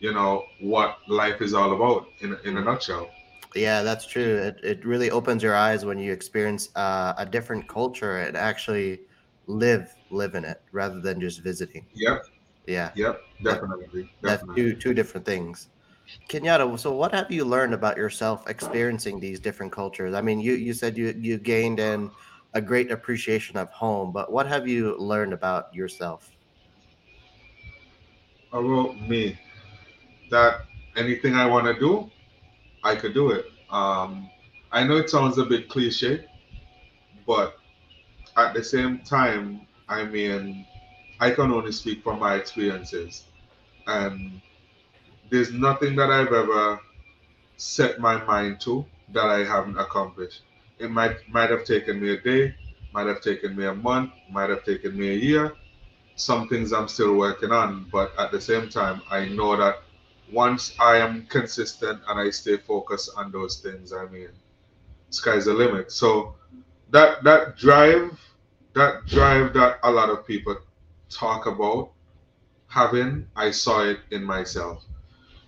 you 0.00 0.12
know 0.12 0.44
what 0.60 0.98
life 1.08 1.40
is 1.42 1.54
all 1.54 1.72
about 1.74 2.06
in 2.20 2.36
in 2.44 2.56
a 2.56 2.60
nutshell. 2.62 3.10
Yeah, 3.54 3.82
that's 3.82 4.06
true. 4.06 4.36
It 4.36 4.60
it 4.62 4.84
really 4.84 5.10
opens 5.10 5.42
your 5.42 5.54
eyes 5.54 5.84
when 5.84 5.98
you 5.98 6.12
experience 6.12 6.68
uh, 6.76 7.14
a 7.16 7.26
different 7.26 7.68
culture 7.68 8.18
and 8.18 8.36
actually 8.36 9.00
live 9.46 9.94
live 10.10 10.34
in 10.34 10.44
it 10.44 10.62
rather 10.72 11.00
than 11.00 11.20
just 11.20 11.42
visiting. 11.42 11.86
Yep. 11.94 12.22
Yeah. 12.66 12.90
Yep. 12.94 13.20
Definitely. 13.42 14.10
That's 14.22 14.44
two 14.54 14.74
two 14.74 14.94
different 14.94 15.24
things. 15.24 15.68
Kenyatta, 16.28 16.78
so 16.78 16.92
what 16.92 17.12
have 17.12 17.30
you 17.30 17.44
learned 17.44 17.74
about 17.74 17.96
yourself 17.96 18.48
experiencing 18.48 19.20
these 19.20 19.40
different 19.40 19.72
cultures? 19.72 20.14
I 20.14 20.20
mean, 20.20 20.40
you 20.40 20.54
you 20.54 20.74
said 20.74 20.96
you 20.96 21.14
you 21.18 21.38
gained 21.38 21.80
in 21.80 22.10
a 22.54 22.60
great 22.60 22.90
appreciation 22.90 23.56
of 23.56 23.70
home, 23.70 24.12
but 24.12 24.32
what 24.32 24.46
have 24.46 24.66
you 24.66 24.96
learned 24.98 25.32
about 25.32 25.72
yourself? 25.74 26.30
About 28.52 28.98
me, 29.08 29.38
that 30.30 30.62
anything 30.96 31.34
I 31.34 31.46
want 31.46 31.66
to 31.66 31.78
do, 31.78 32.10
I 32.82 32.94
could 32.96 33.14
do 33.14 33.30
it. 33.30 33.46
Um, 33.70 34.30
I 34.72 34.84
know 34.84 34.96
it 34.96 35.10
sounds 35.10 35.38
a 35.38 35.44
bit 35.44 35.68
cliche, 35.68 36.24
but 37.26 37.58
at 38.36 38.54
the 38.54 38.62
same 38.62 38.98
time, 39.00 39.66
I 39.88 40.04
mean, 40.04 40.66
I 41.20 41.30
can 41.30 41.50
only 41.52 41.72
speak 41.72 42.02
from 42.02 42.20
my 42.20 42.34
experiences. 42.36 43.24
And 43.86 44.40
there's 45.30 45.52
nothing 45.52 45.96
that 45.96 46.10
I've 46.10 46.32
ever 46.32 46.80
set 47.56 47.98
my 47.98 48.22
mind 48.24 48.60
to 48.60 48.84
that 49.12 49.24
I 49.24 49.38
haven't 49.44 49.78
accomplished. 49.78 50.42
It 50.78 50.90
might 50.90 51.16
might 51.28 51.50
have 51.50 51.64
taken 51.64 52.00
me 52.00 52.10
a 52.12 52.20
day, 52.20 52.54
might 52.92 53.06
have 53.06 53.20
taken 53.20 53.56
me 53.56 53.66
a 53.66 53.74
month, 53.74 54.12
might 54.30 54.50
have 54.50 54.64
taken 54.64 54.96
me 54.96 55.10
a 55.10 55.14
year. 55.14 55.54
Some 56.14 56.48
things 56.48 56.72
I'm 56.72 56.88
still 56.88 57.14
working 57.14 57.50
on, 57.50 57.88
but 57.90 58.12
at 58.18 58.30
the 58.30 58.40
same 58.40 58.68
time, 58.68 59.02
I 59.10 59.26
know 59.28 59.56
that 59.56 59.82
once 60.32 60.74
I 60.78 60.96
am 60.96 61.26
consistent 61.26 62.00
and 62.08 62.20
I 62.20 62.30
stay 62.30 62.56
focused 62.56 63.10
on 63.16 63.32
those 63.32 63.60
things, 63.60 63.92
I 63.92 64.06
mean, 64.06 64.28
sky's 65.10 65.46
the 65.46 65.54
limit. 65.54 65.90
So 65.92 66.34
that 66.90 67.24
that 67.24 67.56
drive, 67.56 68.18
that 68.74 69.06
drive 69.06 69.54
that 69.54 69.78
a 69.82 69.90
lot 69.90 70.10
of 70.10 70.26
people 70.26 70.56
talk 71.08 71.46
about 71.46 71.90
having, 72.68 73.26
I 73.34 73.50
saw 73.50 73.84
it 73.84 74.00
in 74.10 74.22
myself. 74.22 74.84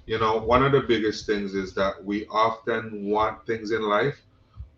You 0.06 0.18
know, 0.18 0.38
one 0.38 0.64
of 0.64 0.72
the 0.72 0.80
biggest 0.80 1.26
things 1.26 1.54
is 1.54 1.75
that 1.75 2.02
we 2.04 2.26
often 2.26 3.08
want 3.08 3.46
things 3.46 3.70
in 3.70 3.82
life, 3.82 4.16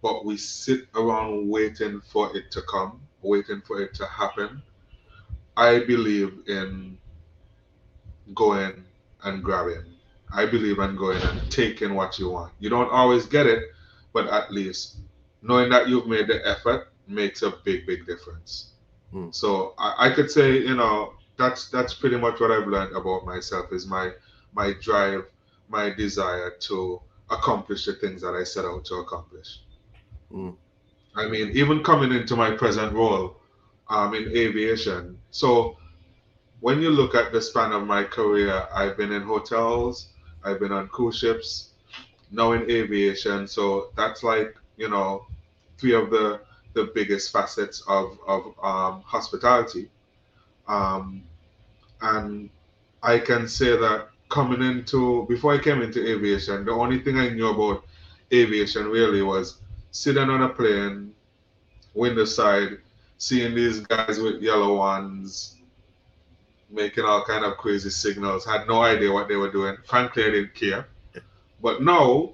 but 0.03 0.25
we 0.25 0.37
sit 0.37 0.87
around 0.95 1.49
waiting 1.49 2.01
for 2.01 2.37
it 2.37 2.51
to 2.51 2.63
come, 2.63 3.01
waiting 3.23 3.63
for 3.63 3.81
it 3.81 3.95
to 3.95 4.07
happen. 4.07 4.63
I 5.57 5.81
believe 5.81 6.41
in 6.49 6.99
going 8.35 8.85
and 9.23 9.43
grabbing. 9.43 9.92
I 10.33 10.47
believe 10.47 10.79
in 10.79 10.97
going 10.97 11.21
and 11.23 11.51
taking 11.51 11.95
what 11.95 12.19
you 12.19 12.31
want. 12.31 12.53
You 12.59 12.71
don't 12.71 12.91
always 12.91 13.27
get 13.27 13.47
it, 13.47 13.63
but 14.13 14.27
at 14.29 14.51
least 14.51 14.97
knowing 15.43 15.71
that 15.71 15.89
you've 15.89 16.07
made 16.07 16.29
the 16.29 16.47
effort 16.47 16.89
makes 17.07 17.43
a 17.43 17.51
big, 17.65 17.87
big 17.87 18.07
difference. 18.07 18.73
Hmm. 19.11 19.31
So 19.31 19.75
I, 19.79 20.09
I 20.09 20.11
could 20.11 20.31
say, 20.31 20.59
you 20.59 20.75
know, 20.75 21.15
that's 21.37 21.69
that's 21.69 21.95
pretty 21.95 22.17
much 22.17 22.41
what 22.41 22.51
I've 22.51 22.69
learned 22.69 22.95
about 22.97 23.25
myself 23.27 23.73
is 23.73 23.87
my 23.87 24.13
my 24.55 24.75
drive, 24.81 25.25
my 25.69 25.91
desire 25.91 26.51
to 26.61 27.01
accomplish 27.31 27.87
the 27.87 27.95
things 27.95 28.23
that 28.23 28.35
I 28.35 28.45
set 28.45 28.65
out 28.65 28.85
to 28.87 28.97
accomplish. 28.97 29.61
Mm. 30.33 30.57
I 31.15 31.29
mean, 31.29 31.51
even 31.51 31.83
coming 31.83 32.13
into 32.13 32.37
my 32.37 32.51
present 32.53 32.93
role 32.93 33.37
um, 33.89 34.15
in 34.15 34.35
aviation. 34.37 35.19
So 35.31 35.77
when 36.61 36.81
you 36.81 36.91
look 36.91 37.15
at 37.15 37.33
the 37.33 37.41
span 37.41 37.73
of 37.73 37.87
my 37.87 38.05
career, 38.05 38.67
I've 38.75 38.97
been 38.97 39.13
in 39.13 39.23
hotels, 39.23 40.12
I've 40.45 40.61
been 40.61 40.73
on 40.73 40.89
cruise 40.89 41.19
ships, 41.19 41.71
now 42.31 42.53
in 42.53 42.71
aviation. 42.71 43.47
So 43.47 43.91
that's 43.97 44.23
like, 44.23 44.57
you 44.77 44.89
know, 44.89 45.27
three 45.79 45.95
of 45.95 46.11
the, 46.11 46.41
the 46.75 46.91
biggest 46.95 47.33
facets 47.33 47.83
of, 47.89 48.19
of 48.27 48.55
um, 48.63 49.03
hospitality. 49.03 49.89
Um, 50.67 51.23
and 52.01 52.51
I 53.03 53.19
can 53.19 53.47
say 53.47 53.77
that 53.77 54.09
coming 54.29 54.63
into, 54.63 55.27
before 55.29 55.55
I 55.55 55.59
came 55.59 55.83
into 55.83 56.07
aviation, 56.07 56.65
the 56.65 56.73
only 56.73 57.01
thing 57.01 57.19
I 57.19 57.29
knew 57.29 57.49
about 57.49 57.85
aviation 58.33 58.87
really 58.87 59.23
was 59.23 59.59
sitting 59.91 60.31
on 60.31 60.43
a 60.43 60.49
plane, 60.49 61.13
window 61.95 62.25
side, 62.25 62.79
seeing 63.19 63.55
these 63.55 63.81
guys 63.81 64.19
with 64.19 64.41
yellow 64.41 64.77
ones, 64.79 65.52
making 66.73 67.05
all 67.05 67.25
kind 67.25 67.45
of 67.45 67.57
crazy 67.59 67.91
signals. 67.91 68.45
Had 68.45 68.67
no 68.67 68.83
idea 68.83 69.13
what 69.13 69.29
they 69.29 69.37
were 69.37 69.51
doing. 69.51 69.77
Frankly, 69.87 70.25
I 70.25 70.31
didn't 70.31 70.55
care. 70.55 70.89
But 71.61 71.83
now, 71.83 72.33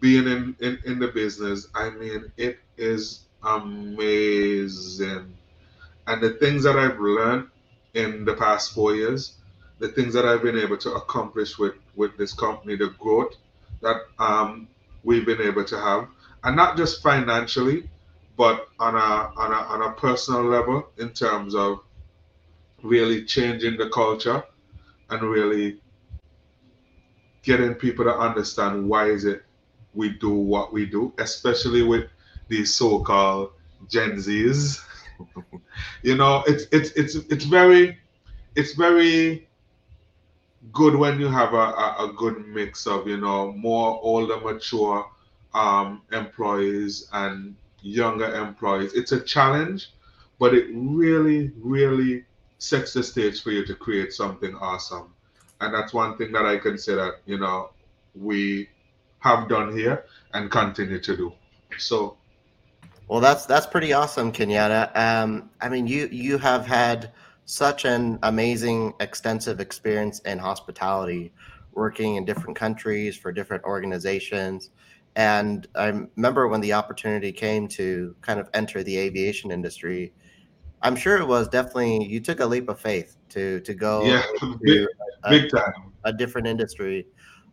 being 0.00 0.26
in, 0.26 0.56
in, 0.60 0.78
in 0.84 0.98
the 0.98 1.08
business, 1.08 1.68
I 1.74 1.90
mean, 1.90 2.30
it 2.36 2.58
is 2.76 3.26
amazing. 3.42 5.36
And 6.06 6.22
the 6.22 6.34
things 6.34 6.64
that 6.64 6.76
I've 6.76 6.98
learned 6.98 7.48
in 7.94 8.24
the 8.24 8.34
past 8.34 8.74
four 8.74 8.94
years, 8.94 9.36
the 9.78 9.88
things 9.88 10.14
that 10.14 10.24
I've 10.24 10.42
been 10.42 10.58
able 10.58 10.76
to 10.78 10.92
accomplish 10.94 11.58
with, 11.58 11.74
with 11.96 12.16
this 12.16 12.32
company, 12.32 12.76
the 12.76 12.90
growth 12.98 13.34
that 13.80 13.96
um, 14.18 14.68
we've 15.02 15.26
been 15.26 15.40
able 15.40 15.64
to 15.64 15.78
have, 15.78 16.08
and 16.44 16.56
not 16.56 16.76
just 16.76 17.02
financially, 17.02 17.88
but 18.36 18.68
on 18.78 18.94
a, 18.94 19.32
on 19.36 19.52
a, 19.52 19.56
on 19.56 19.82
a 19.82 19.92
personal 19.94 20.42
level 20.42 20.88
in 20.98 21.10
terms 21.10 21.54
of 21.54 21.80
really 22.82 23.24
changing 23.24 23.76
the 23.76 23.88
culture 23.90 24.42
and 25.10 25.22
really 25.22 25.80
getting 27.42 27.74
people 27.74 28.04
to 28.04 28.14
understand 28.14 28.88
why 28.88 29.08
is 29.08 29.24
it 29.24 29.44
we 29.94 30.10
do 30.10 30.30
what 30.30 30.72
we 30.72 30.86
do, 30.86 31.12
especially 31.18 31.82
with 31.82 32.08
these 32.48 32.72
so-called 32.74 33.50
Gen 33.88 34.12
Zs. 34.12 34.80
you 36.02 36.16
know, 36.16 36.42
it's 36.46 36.64
it's 36.72 36.90
it's 36.92 37.16
it's 37.16 37.44
very 37.44 37.98
it's 38.56 38.74
very 38.74 39.48
good 40.72 40.94
when 40.94 41.20
you 41.20 41.28
have 41.28 41.52
a, 41.54 41.56
a, 41.56 42.08
a 42.08 42.12
good 42.16 42.46
mix 42.46 42.86
of 42.86 43.06
you 43.06 43.16
know 43.18 43.52
more 43.52 44.00
older, 44.02 44.40
mature 44.40 45.06
um, 45.54 46.02
employees 46.12 47.08
and 47.12 47.54
younger 47.80 48.34
employees. 48.34 48.92
It's 48.94 49.12
a 49.12 49.20
challenge, 49.20 49.90
but 50.38 50.54
it 50.54 50.66
really, 50.72 51.52
really 51.60 52.24
sets 52.62 52.92
the 52.92 53.02
stage 53.02 53.42
for 53.42 53.50
you 53.50 53.66
to 53.66 53.74
create 53.74 54.12
something 54.12 54.54
awesome. 54.56 55.12
And 55.60 55.74
that's 55.74 55.92
one 55.92 56.16
thing 56.16 56.32
that 56.32 56.46
I 56.46 56.58
consider, 56.58 57.16
you 57.26 57.38
know, 57.38 57.70
we 58.14 58.68
have 59.18 59.48
done 59.48 59.76
here 59.76 60.04
and 60.34 60.50
continue 60.50 61.00
to 61.00 61.16
do. 61.16 61.32
So 61.78 62.16
well 63.08 63.20
that's 63.20 63.46
that's 63.46 63.66
pretty 63.66 63.92
awesome, 63.92 64.32
Kenyatta. 64.32 64.96
Um, 64.96 65.50
I 65.60 65.68
mean 65.68 65.86
you 65.86 66.08
you 66.12 66.38
have 66.38 66.66
had 66.66 67.12
such 67.46 67.84
an 67.84 68.18
amazing 68.22 68.94
extensive 69.00 69.60
experience 69.60 70.20
in 70.20 70.38
hospitality 70.38 71.32
working 71.72 72.16
in 72.16 72.24
different 72.24 72.56
countries 72.56 73.16
for 73.16 73.32
different 73.32 73.64
organizations 73.64 74.70
and 75.14 75.66
I 75.74 75.88
remember 76.16 76.48
when 76.48 76.60
the 76.60 76.72
opportunity 76.72 77.32
came 77.32 77.68
to 77.68 78.14
kind 78.22 78.40
of 78.40 78.48
enter 78.54 78.82
the 78.82 78.96
aviation 78.96 79.50
industry, 79.50 80.14
I'm 80.82 80.96
sure 80.96 81.18
it 81.18 81.26
was 81.26 81.48
definitely 81.48 82.06
you 82.06 82.20
took 82.20 82.40
a 82.40 82.46
leap 82.46 82.68
of 82.68 82.80
faith 82.80 83.16
to 83.30 83.60
to 83.60 83.74
go 83.74 84.04
yeah, 84.04 84.22
big, 84.62 84.86
a, 85.24 85.30
big 85.30 85.50
time 85.50 85.92
a 86.04 86.12
different 86.12 86.46
industry. 86.46 87.06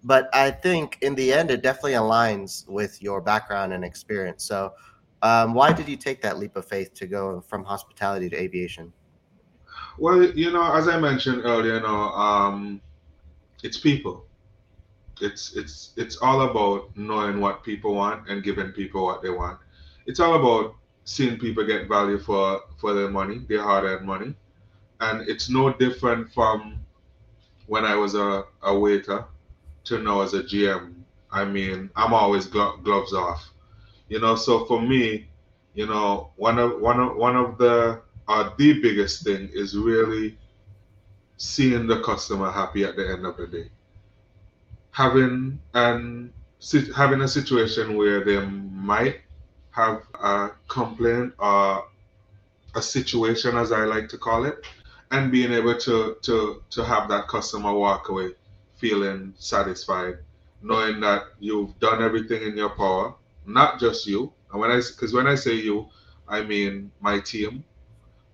But 0.03 0.29
I 0.33 0.51
think 0.51 0.97
in 1.01 1.13
the 1.15 1.33
end, 1.33 1.51
it 1.51 1.61
definitely 1.61 1.93
aligns 1.93 2.67
with 2.67 3.01
your 3.01 3.19
background 3.21 3.73
and 3.73 3.83
experience. 3.83 4.45
So, 4.45 4.73
um, 5.21 5.53
why 5.53 5.73
did 5.73 5.89
you 5.89 5.97
take 5.97 6.21
that 6.21 6.39
leap 6.39 6.55
of 6.55 6.65
faith 6.65 6.93
to 6.95 7.07
go 7.07 7.41
from 7.41 7.65
hospitality 7.65 8.29
to 8.29 8.41
aviation? 8.41 8.93
Well, 9.97 10.23
you 10.23 10.51
know, 10.51 10.73
as 10.73 10.87
I 10.87 10.97
mentioned 10.97 11.41
earlier, 11.43 11.75
you 11.75 11.81
know, 11.81 12.11
um, 12.11 12.81
it's 13.61 13.77
people 13.77 14.25
it's 15.21 15.55
it's 15.55 15.91
it's 15.97 16.17
all 16.17 16.41
about 16.41 16.95
knowing 16.95 17.39
what 17.39 17.63
people 17.63 17.93
want 17.93 18.29
and 18.29 18.43
giving 18.43 18.71
people 18.71 19.05
what 19.05 19.21
they 19.21 19.29
want. 19.29 19.59
It's 20.05 20.19
all 20.19 20.35
about 20.35 20.75
seeing 21.09 21.39
people 21.39 21.65
get 21.65 21.87
value 21.87 22.19
for 22.19 22.61
for 22.79 22.93
their 22.93 23.09
money, 23.09 23.39
their 23.49 23.63
hard-earned 23.63 24.05
money, 24.05 24.35
and 25.01 25.27
it's 25.27 25.49
no 25.49 25.73
different 25.73 26.31
from 26.33 26.79
when 27.67 27.85
I 27.85 27.95
was 27.95 28.15
a, 28.15 28.45
a 28.63 28.77
waiter 28.77 29.25
to 29.85 29.99
now 29.99 30.21
as 30.21 30.33
a 30.33 30.43
GM. 30.43 30.93
I 31.31 31.45
mean, 31.45 31.89
I'm 31.95 32.13
always 32.13 32.45
glo- 32.47 32.77
gloves 32.77 33.13
off, 33.13 33.49
you 34.09 34.19
know. 34.19 34.35
So 34.35 34.65
for 34.65 34.81
me, 34.81 35.27
you 35.73 35.87
know, 35.87 36.31
one 36.35 36.59
of 36.59 36.79
one 36.81 36.99
of 36.99 37.15
one 37.15 37.35
of 37.35 37.57
the 37.57 38.01
uh, 38.27 38.49
the 38.57 38.79
biggest 38.81 39.23
thing 39.23 39.49
is 39.53 39.75
really 39.77 40.37
seeing 41.37 41.87
the 41.87 42.01
customer 42.01 42.51
happy 42.51 42.83
at 42.83 42.95
the 42.95 43.09
end 43.09 43.25
of 43.25 43.37
the 43.37 43.47
day 43.47 43.69
having 44.91 45.59
an 45.73 46.33
having 46.95 47.21
a 47.21 47.27
situation 47.27 47.95
where 47.95 48.23
they 48.23 48.39
might 48.45 49.21
have 49.79 50.01
a 50.21 50.51
complaint 50.67 51.33
or 51.39 51.85
a 52.75 52.81
situation 52.81 53.57
as 53.57 53.71
I 53.71 53.85
like 53.85 54.09
to 54.09 54.17
call 54.17 54.45
it 54.45 54.65
and 55.11 55.31
being 55.31 55.51
able 55.51 55.77
to 55.87 56.17
to 56.21 56.63
to 56.69 56.83
have 56.83 57.09
that 57.09 57.27
customer 57.27 57.73
walk 57.73 58.09
away 58.09 58.29
feeling 58.77 59.33
satisfied 59.37 60.15
knowing 60.61 60.99
that 60.99 61.23
you've 61.39 61.77
done 61.79 62.03
everything 62.03 62.43
in 62.43 62.55
your 62.55 62.69
power 62.69 63.15
not 63.45 63.79
just 63.79 64.05
you 64.05 64.31
and 64.51 64.59
when 64.61 64.71
I 64.71 64.77
because 64.77 65.13
when 65.13 65.27
I 65.27 65.35
say 65.35 65.55
you 65.55 65.87
I 66.27 66.43
mean 66.43 66.91
my 67.01 67.19
team 67.19 67.63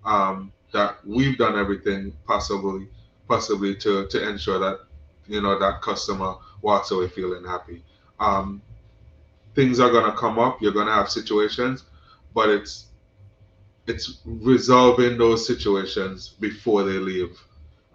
um, 0.04 0.52
that 0.72 0.98
we've 1.06 1.38
done 1.38 1.56
everything 1.58 2.12
possibly 2.26 2.88
possibly 3.28 3.74
to 3.76 4.06
to 4.08 4.28
ensure 4.28 4.58
that 4.58 4.80
you 5.26 5.40
know 5.40 5.58
that 5.58 5.82
customer 5.82 6.34
walks 6.62 6.90
away 6.90 7.08
feeling 7.08 7.44
happy. 7.44 7.82
Um, 8.18 8.62
things 9.56 9.80
are 9.80 9.90
gonna 9.90 10.16
come 10.16 10.38
up. 10.38 10.62
You're 10.62 10.72
gonna 10.72 10.94
have 10.94 11.10
situations, 11.10 11.84
but 12.34 12.48
it's 12.48 12.86
it's 13.88 14.20
resolving 14.24 15.18
those 15.18 15.46
situations 15.46 16.30
before 16.40 16.84
they 16.84 16.98
leave 16.98 17.36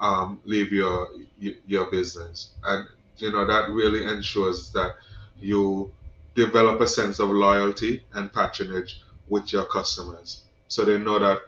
um, 0.02 0.42
leave 0.46 0.74
your 0.74 1.10
your 1.40 1.90
business. 1.92 2.52
And 2.66 2.88
you 3.22 3.32
know 3.32 3.46
that 3.46 3.70
really 3.70 4.06
ensures 4.06 4.72
that 4.72 4.96
you 5.40 5.92
develop 6.36 6.82
a 6.82 6.88
sense 6.88 7.20
of 7.20 7.30
loyalty 7.30 8.04
and 8.14 8.34
patronage 8.34 9.02
with 9.30 9.54
your 9.54 9.66
customers 9.66 10.44
so 10.68 10.84
they 10.86 10.98
know 10.98 11.20
that 11.20 11.40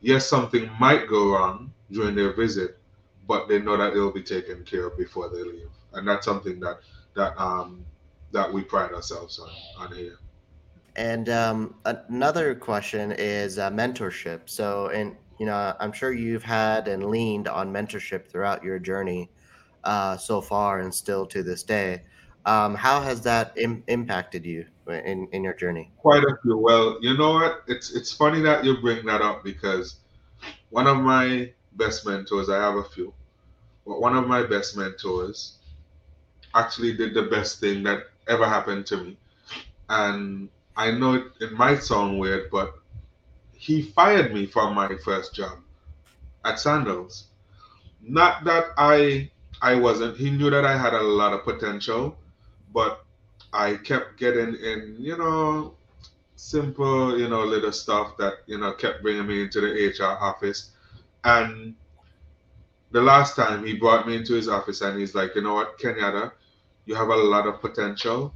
yes 0.00 0.26
something 0.26 0.70
might 0.80 1.08
go 1.08 1.32
wrong 1.32 1.72
during 1.90 2.14
their 2.14 2.32
visit 2.32 2.78
but 3.28 3.48
they 3.48 3.60
know 3.60 3.76
that 3.76 3.94
they'll 3.94 4.12
be 4.12 4.22
taken 4.22 4.64
care 4.64 4.86
of 4.86 4.98
before 4.98 5.28
they 5.28 5.42
leave 5.42 5.70
and 5.94 6.06
that's 6.06 6.24
something 6.26 6.60
that 6.60 6.78
that 7.14 7.38
um 7.40 7.84
that 8.32 8.52
we 8.52 8.62
pride 8.62 8.92
ourselves 8.92 9.38
on 9.38 9.50
on 9.78 9.96
here 9.96 10.18
and 10.96 11.28
um, 11.28 11.74
another 11.84 12.54
question 12.54 13.12
is 13.12 13.58
uh, 13.58 13.70
mentorship 13.70 14.40
so 14.46 14.88
and 14.88 15.16
you 15.38 15.46
know 15.46 15.74
i'm 15.80 15.92
sure 15.92 16.12
you've 16.12 16.42
had 16.42 16.88
and 16.88 17.06
leaned 17.06 17.48
on 17.48 17.72
mentorship 17.72 18.26
throughout 18.26 18.62
your 18.62 18.78
journey 18.78 19.30
uh, 19.86 20.16
so 20.16 20.40
far 20.40 20.80
and 20.80 20.92
still 20.92 21.24
to 21.26 21.42
this 21.42 21.62
day. 21.62 22.02
Um, 22.44 22.74
how 22.74 23.00
has 23.00 23.22
that 23.22 23.52
Im- 23.56 23.84
impacted 23.86 24.44
you 24.44 24.66
in, 24.88 25.28
in 25.32 25.42
your 25.42 25.54
journey? 25.54 25.92
Quite 25.98 26.24
a 26.24 26.36
few. 26.42 26.56
Well, 26.56 26.98
you 27.00 27.16
know 27.16 27.32
what? 27.32 27.62
It's 27.66 27.94
it's 27.94 28.12
funny 28.12 28.40
that 28.42 28.64
you 28.64 28.76
bring 28.80 29.06
that 29.06 29.22
up 29.22 29.42
because 29.42 30.00
one 30.70 30.86
of 30.86 30.98
my 30.98 31.52
best 31.72 32.06
mentors, 32.06 32.48
I 32.48 32.56
have 32.56 32.76
a 32.76 32.84
few, 32.84 33.12
but 33.86 34.00
one 34.00 34.16
of 34.16 34.26
my 34.28 34.42
best 34.42 34.76
mentors 34.76 35.58
actually 36.54 36.96
did 36.96 37.14
the 37.14 37.24
best 37.24 37.60
thing 37.60 37.82
that 37.84 38.04
ever 38.28 38.46
happened 38.46 38.86
to 38.86 38.96
me. 38.98 39.18
And 39.88 40.48
I 40.76 40.90
know 40.90 41.14
it, 41.14 41.24
it 41.40 41.52
might 41.52 41.82
sound 41.82 42.18
weird, 42.18 42.50
but 42.50 42.74
he 43.52 43.82
fired 43.82 44.32
me 44.34 44.46
from 44.46 44.74
my 44.74 44.96
first 45.04 45.34
job 45.34 45.58
at 46.44 46.58
Sandals. 46.60 47.26
Not 48.02 48.44
that 48.44 48.66
I 48.76 49.30
I 49.62 49.74
wasn't. 49.74 50.16
He 50.16 50.30
knew 50.30 50.50
that 50.50 50.64
I 50.64 50.76
had 50.76 50.92
a 50.92 51.02
lot 51.02 51.32
of 51.32 51.44
potential, 51.44 52.16
but 52.72 53.04
I 53.52 53.76
kept 53.76 54.18
getting 54.18 54.54
in, 54.56 54.96
you 54.98 55.16
know, 55.16 55.74
simple, 56.36 57.18
you 57.18 57.28
know, 57.28 57.42
little 57.44 57.72
stuff 57.72 58.16
that, 58.18 58.34
you 58.46 58.58
know, 58.58 58.72
kept 58.72 59.02
bringing 59.02 59.26
me 59.26 59.42
into 59.42 59.60
the 59.60 59.88
HR 59.88 60.22
office. 60.22 60.72
And 61.24 61.74
the 62.90 63.00
last 63.00 63.34
time 63.34 63.64
he 63.64 63.74
brought 63.74 64.06
me 64.06 64.16
into 64.16 64.34
his 64.34 64.48
office 64.48 64.82
and 64.82 64.98
he's 64.98 65.14
like, 65.14 65.34
you 65.34 65.42
know 65.42 65.54
what, 65.54 65.78
Kenyatta, 65.78 66.32
you 66.86 66.94
have 66.94 67.08
a 67.08 67.16
lot 67.16 67.46
of 67.46 67.60
potential, 67.60 68.32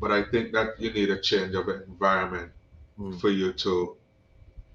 but 0.00 0.12
I 0.12 0.22
think 0.22 0.52
that 0.52 0.78
you 0.78 0.92
need 0.92 1.10
a 1.10 1.20
change 1.20 1.54
of 1.54 1.68
environment 1.68 2.52
mm. 2.98 3.18
for 3.20 3.30
you 3.30 3.52
to 3.54 3.96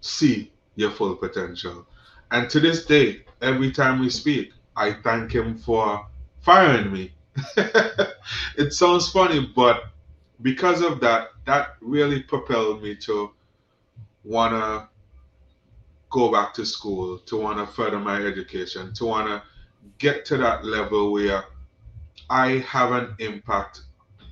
see 0.01 0.51
your 0.75 0.91
full 0.91 1.15
potential. 1.15 1.85
And 2.31 2.49
to 2.49 2.59
this 2.59 2.85
day, 2.85 3.21
every 3.41 3.71
time 3.71 3.99
we 3.99 4.09
speak, 4.09 4.51
I 4.75 4.93
thank 4.93 5.31
him 5.31 5.57
for 5.57 6.07
firing 6.41 6.91
me. 6.91 7.13
it 8.57 8.73
sounds 8.73 9.11
funny, 9.11 9.51
but 9.55 9.85
because 10.41 10.81
of 10.81 10.99
that, 11.01 11.29
that 11.45 11.75
really 11.81 12.21
propelled 12.21 12.81
me 12.81 12.95
to 12.95 13.31
want 14.23 14.53
to 14.53 14.87
go 16.09 16.31
back 16.31 16.53
to 16.55 16.65
school, 16.65 17.19
to 17.19 17.37
want 17.37 17.57
to 17.57 17.67
further 17.73 17.99
my 17.99 18.21
education, 18.25 18.93
to 18.95 19.05
want 19.05 19.27
to 19.27 19.41
get 19.97 20.25
to 20.25 20.37
that 20.37 20.65
level 20.65 21.11
where 21.11 21.45
I 22.29 22.59
have 22.59 22.91
an 22.91 23.15
impact 23.19 23.81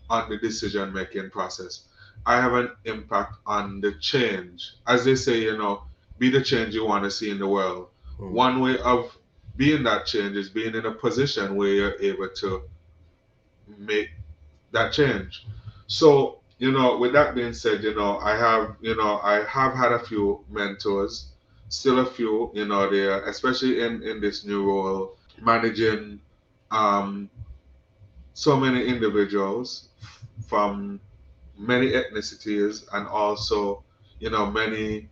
on 0.10 0.29
the 0.29 0.38
decision 0.38 0.94
making 0.94 1.29
process. 1.29 1.84
I 2.25 2.41
have 2.41 2.53
an 2.53 2.72
impact 2.86 3.36
on 3.46 3.82
the 3.82 3.94
change. 4.00 4.74
As 4.88 5.06
they 5.06 5.15
say, 5.15 5.41
you 5.41 5.58
know, 5.58 5.84
be 6.20 6.29
the 6.29 6.41
change 6.41 6.74
you 6.74 6.86
want 6.86 7.03
to 7.03 7.12
see 7.12 7.29
in 7.29 7.39
the 7.39 7.48
world. 7.48 7.89
Mm. 8.20 8.32
One 8.32 8.60
way 8.60 8.77
of 8.79 9.17
being 9.56 9.84
that 9.84 10.06
change 10.06 10.36
is 10.36 10.50
being 10.50 10.75
in 10.75 10.86
a 10.86 10.91
position 10.91 11.56
where 11.56 11.70
you're 11.70 12.01
able 12.01 12.29
to 12.29 12.63
make 13.77 14.10
that 14.72 14.91
change. 14.94 15.46
So, 15.88 16.39
you 16.60 16.71
know, 16.71 16.97
with 16.97 17.13
that 17.13 17.36
being 17.36 17.54
said, 17.54 17.84
you 17.84 17.95
know, 17.95 18.17
I 18.19 18.36
have, 18.36 18.76
you 18.82 18.95
know, 18.95 19.19
I 19.23 19.43
have 19.45 19.73
had 19.73 19.91
a 19.91 20.00
few 20.00 20.43
mentors, 20.50 21.32
still 21.69 22.00
a 22.00 22.06
few, 22.06 22.52
you 22.54 22.65
know, 22.65 22.89
there, 22.89 23.26
especially 23.26 23.82
in 23.82 24.04
in 24.04 24.19
this 24.21 24.45
new 24.45 24.65
role, 24.65 25.17
managing 25.41 26.19
um 26.71 27.30
so 28.38 28.56
many 28.56 28.86
individuals 28.86 29.89
from 30.45 31.00
many 31.58 31.88
ethnicities 31.91 32.86
and 32.93 33.08
also, 33.08 33.84
you 34.19 34.30
know, 34.30 34.45
many 34.45 35.10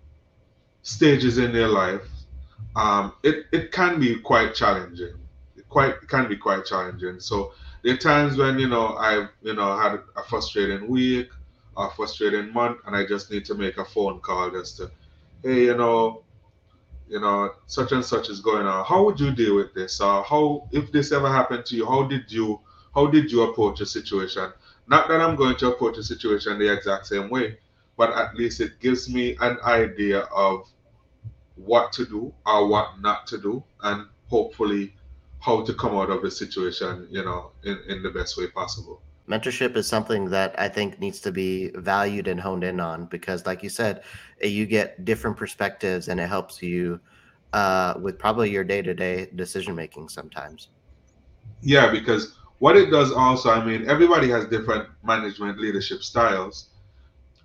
stages 0.84 1.40
in 1.40 1.52
their 1.52 1.68
life 1.68 2.08
um, 2.76 3.14
it, 3.24 3.46
it 3.52 3.72
can 3.72 4.00
be 4.00 4.20
quite 4.20 4.54
challenging. 4.54 5.14
It 5.56 5.68
quite 5.70 6.08
can 6.08 6.28
be 6.28 6.36
quite 6.36 6.66
challenging. 6.66 7.20
So 7.20 7.54
there 7.84 7.94
are 7.94 7.98
times 7.98 8.38
when 8.38 8.60
you 8.60 8.68
know 8.68 8.96
I've 8.96 9.30
you 9.42 9.54
know 9.54 9.78
had 9.78 10.00
a 10.16 10.24
frustrating 10.24 10.88
week 10.88 11.30
or 11.76 11.92
frustrating 11.92 12.52
month, 12.54 12.80
and 12.86 12.96
I 12.96 13.06
just 13.06 13.32
need 13.32 13.46
to 13.46 13.56
make 13.56 13.78
a 13.78 13.86
phone 13.86 14.20
call 14.20 14.52
just 14.52 14.78
to, 14.78 14.92
hey, 15.44 15.66
you 15.66 15.78
know, 15.78 16.24
you 17.08 17.20
know, 17.20 17.52
such 17.68 17.92
and 17.92 18.04
such 18.04 18.30
is 18.30 18.40
going 18.40 18.66
on. 18.66 18.86
How 18.86 19.04
would 19.04 19.20
you 19.20 19.32
deal 19.32 19.56
with 19.56 19.74
this? 19.74 20.00
Or 20.00 20.24
how, 20.24 20.70
if 20.72 20.92
this 20.94 21.12
ever 21.12 21.30
happened 21.30 21.66
to 21.68 21.76
you, 21.76 21.86
how 21.86 22.04
did 22.04 22.32
you, 22.32 22.62
how 22.96 23.08
did 23.08 23.32
you 23.32 23.44
approach 23.44 23.82
a 23.82 23.86
situation? 23.86 24.52
Not 24.88 25.08
that 25.10 25.20
I'm 25.20 25.36
going 25.36 25.58
to 25.58 25.72
approach 25.72 25.98
a 25.98 26.04
situation 26.04 26.58
the 26.58 26.72
exact 26.72 27.08
same 27.08 27.30
way, 27.30 27.58
but 27.98 28.14
at 28.14 28.36
least 28.36 28.62
it 28.62 28.80
gives 28.80 29.10
me 29.10 29.36
an 29.42 29.58
idea 29.66 30.22
of 30.34 30.68
what 31.56 31.92
to 31.94 32.06
do 32.06 32.34
or 32.46 32.68
what 32.68 33.02
not 33.02 33.28
to 33.28 33.38
do, 33.38 33.64
and 33.84 34.08
hopefully 34.30 34.94
how 35.40 35.64
to 35.64 35.74
come 35.74 35.96
out 35.96 36.10
of 36.10 36.22
the 36.22 36.32
situation, 36.32 37.08
you 37.10 37.24
know, 37.24 37.52
in, 37.64 37.80
in 37.88 38.02
the 38.02 38.10
best 38.10 38.38
way 38.38 38.48
possible. 38.48 39.02
Mentorship 39.30 39.76
is 39.76 39.88
something 39.88 40.30
that 40.30 40.58
I 40.60 40.70
think 40.70 41.00
needs 41.00 41.20
to 41.22 41.32
be 41.32 41.72
valued 41.76 42.28
and 42.28 42.40
honed 42.40 42.64
in 42.64 42.80
on 42.80 43.06
because, 43.06 43.46
like 43.46 43.64
you 43.64 43.70
said, 43.70 44.04
eh, 44.42 44.48
you 44.48 44.66
get 44.66 45.04
different 45.04 45.36
perspectives 45.36 46.08
and 46.08 46.20
it 46.20 46.30
helps 46.30 46.62
you 46.62 47.00
uh, 47.54 47.96
with 48.00 48.20
probably 48.20 48.52
your 48.52 48.64
day 48.64 48.82
to 48.82 48.94
day 48.94 49.30
decision 49.36 49.76
making 49.76 50.10
sometimes. 50.10 50.70
Yeah, 51.62 51.90
because 51.90 52.38
what 52.60 52.78
it 52.78 52.90
does 52.90 53.12
also, 53.12 53.50
I 53.50 53.64
mean, 53.64 53.88
everybody 53.90 54.30
has 54.30 54.46
different 54.46 54.90
management 55.04 55.60
leadership 55.60 56.04
styles. 56.04 56.70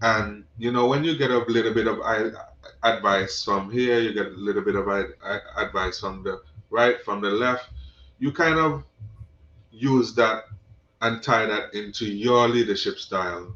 And, 0.03 0.45
you 0.59 0.73
know, 0.73 0.87
when 0.87 1.05
you 1.05 1.17
get 1.17 1.31
a 1.31 1.39
little 1.39 1.75
bit 1.75 1.87
of 1.87 1.99
advice 2.83 3.45
from 3.45 3.71
here, 3.71 4.01
you 4.01 4.15
get 4.15 4.27
a 4.27 4.31
little 4.31 4.63
bit 4.63 4.77
of 4.77 4.89
advice 5.57 6.01
from 6.01 6.23
the 6.23 6.41
right, 6.71 7.03
from 7.05 7.21
the 7.21 7.31
left. 7.31 7.69
You 8.19 8.33
kind 8.33 8.59
of 8.59 8.85
use 9.71 10.15
that 10.15 10.45
and 11.03 11.23
tie 11.23 11.47
that 11.47 11.75
into 11.75 12.07
your 12.07 12.49
leadership 12.49 12.99
style. 12.99 13.55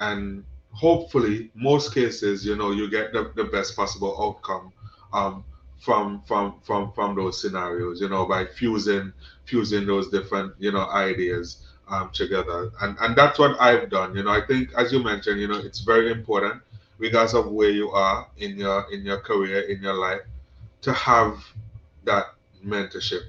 And 0.00 0.44
hopefully, 0.72 1.50
most 1.54 1.94
cases, 1.94 2.44
you 2.44 2.56
know, 2.56 2.70
you 2.70 2.88
get 2.88 3.12
the, 3.12 3.32
the 3.34 3.44
best 3.44 3.76
possible 3.76 4.16
outcome 4.20 4.72
um, 5.12 5.44
from 5.78 6.22
from 6.26 6.60
from 6.62 6.92
from 6.92 7.14
those 7.14 7.40
scenarios, 7.40 8.00
you 8.00 8.08
know, 8.08 8.26
by 8.26 8.46
fusing 8.46 9.12
fusing 9.44 9.86
those 9.86 10.10
different, 10.10 10.52
you 10.58 10.72
know, 10.72 10.88
ideas 10.90 11.64
um, 11.88 12.10
together. 12.12 12.70
And 12.80 12.96
and 13.00 13.16
that's 13.16 13.38
what 13.38 13.60
I've 13.60 13.90
done. 13.90 14.16
You 14.16 14.24
know, 14.24 14.30
I 14.30 14.44
think 14.46 14.70
as 14.76 14.92
you 14.92 15.02
mentioned, 15.02 15.40
you 15.40 15.48
know, 15.48 15.58
it's 15.58 15.80
very 15.80 16.10
important 16.10 16.62
regardless 16.98 17.34
of 17.34 17.50
where 17.50 17.70
you 17.70 17.90
are 17.90 18.28
in 18.38 18.56
your 18.56 18.86
in 18.92 19.04
your 19.04 19.20
career 19.20 19.60
in 19.62 19.82
your 19.82 19.94
life 19.94 20.20
to 20.82 20.92
have 20.92 21.38
that 22.04 22.26
mentorship 22.64 23.22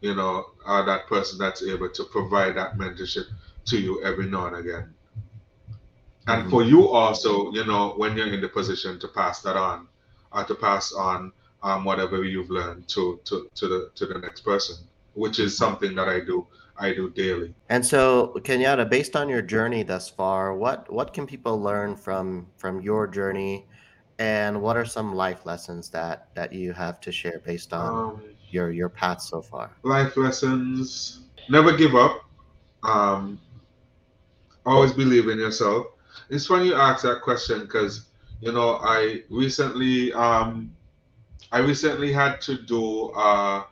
you 0.00 0.14
know 0.14 0.46
or 0.66 0.84
that 0.84 1.06
person 1.06 1.38
that's 1.38 1.62
able 1.62 1.88
to 1.88 2.04
provide 2.04 2.56
that 2.56 2.76
mentorship 2.76 3.24
to 3.64 3.78
you 3.78 4.02
every 4.04 4.26
now 4.26 4.46
and 4.46 4.56
again 4.56 4.94
and 6.28 6.42
mm-hmm. 6.42 6.50
for 6.50 6.62
you 6.62 6.88
also 6.88 7.52
you 7.52 7.64
know 7.64 7.94
when 7.96 8.16
you're 8.16 8.32
in 8.32 8.40
the 8.40 8.48
position 8.48 8.98
to 8.98 9.08
pass 9.08 9.42
that 9.42 9.56
on 9.56 9.88
or 10.32 10.44
to 10.44 10.54
pass 10.54 10.92
on 10.92 11.32
um, 11.62 11.84
whatever 11.84 12.24
you've 12.24 12.50
learned 12.50 12.88
to, 12.88 13.20
to 13.24 13.48
to 13.54 13.68
the 13.68 13.90
to 13.94 14.06
the 14.06 14.18
next 14.18 14.42
person 14.42 14.76
which 15.14 15.38
is 15.40 15.56
something 15.56 15.94
that 15.94 16.08
i 16.08 16.20
do 16.20 16.46
I 16.78 16.94
do 16.94 17.10
daily. 17.10 17.54
And 17.68 17.84
so, 17.84 18.34
Kenyatta, 18.44 18.88
based 18.88 19.16
on 19.16 19.28
your 19.28 19.42
journey 19.42 19.82
thus 19.82 20.08
far, 20.08 20.54
what 20.54 20.90
what 20.92 21.12
can 21.12 21.26
people 21.26 21.60
learn 21.60 21.96
from 21.96 22.46
from 22.56 22.80
your 22.80 23.06
journey, 23.06 23.66
and 24.18 24.62
what 24.62 24.76
are 24.76 24.84
some 24.84 25.14
life 25.14 25.44
lessons 25.44 25.90
that 25.90 26.28
that 26.34 26.52
you 26.52 26.72
have 26.72 27.00
to 27.00 27.12
share 27.12 27.40
based 27.44 27.72
on 27.72 28.12
um, 28.12 28.22
your 28.50 28.70
your 28.70 28.88
path 28.88 29.20
so 29.20 29.42
far? 29.42 29.72
Life 29.82 30.16
lessons: 30.16 31.20
never 31.48 31.76
give 31.76 31.96
up. 31.96 32.24
Um, 32.84 33.40
always 34.64 34.92
believe 34.92 35.28
in 35.28 35.38
yourself. 35.38 35.86
It's 36.30 36.46
funny 36.46 36.66
you 36.66 36.74
ask 36.74 37.02
that 37.02 37.22
question 37.22 37.62
because 37.62 38.06
you 38.40 38.52
know 38.52 38.78
I 38.82 39.22
recently 39.30 40.12
um, 40.12 40.76
I 41.50 41.58
recently 41.58 42.12
had 42.12 42.40
to 42.42 42.58
do 42.62 43.10
a 43.14 43.64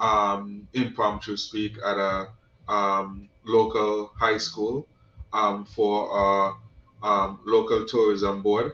um, 0.00 0.68
impromptu 0.74 1.36
speak 1.36 1.78
at 1.84 1.96
a 1.96 2.28
um, 2.68 3.28
local 3.44 4.12
high 4.18 4.38
school 4.38 4.86
um, 5.32 5.64
for 5.64 6.10
our 6.10 6.56
um, 7.02 7.40
local 7.44 7.84
tourism 7.86 8.42
board. 8.42 8.72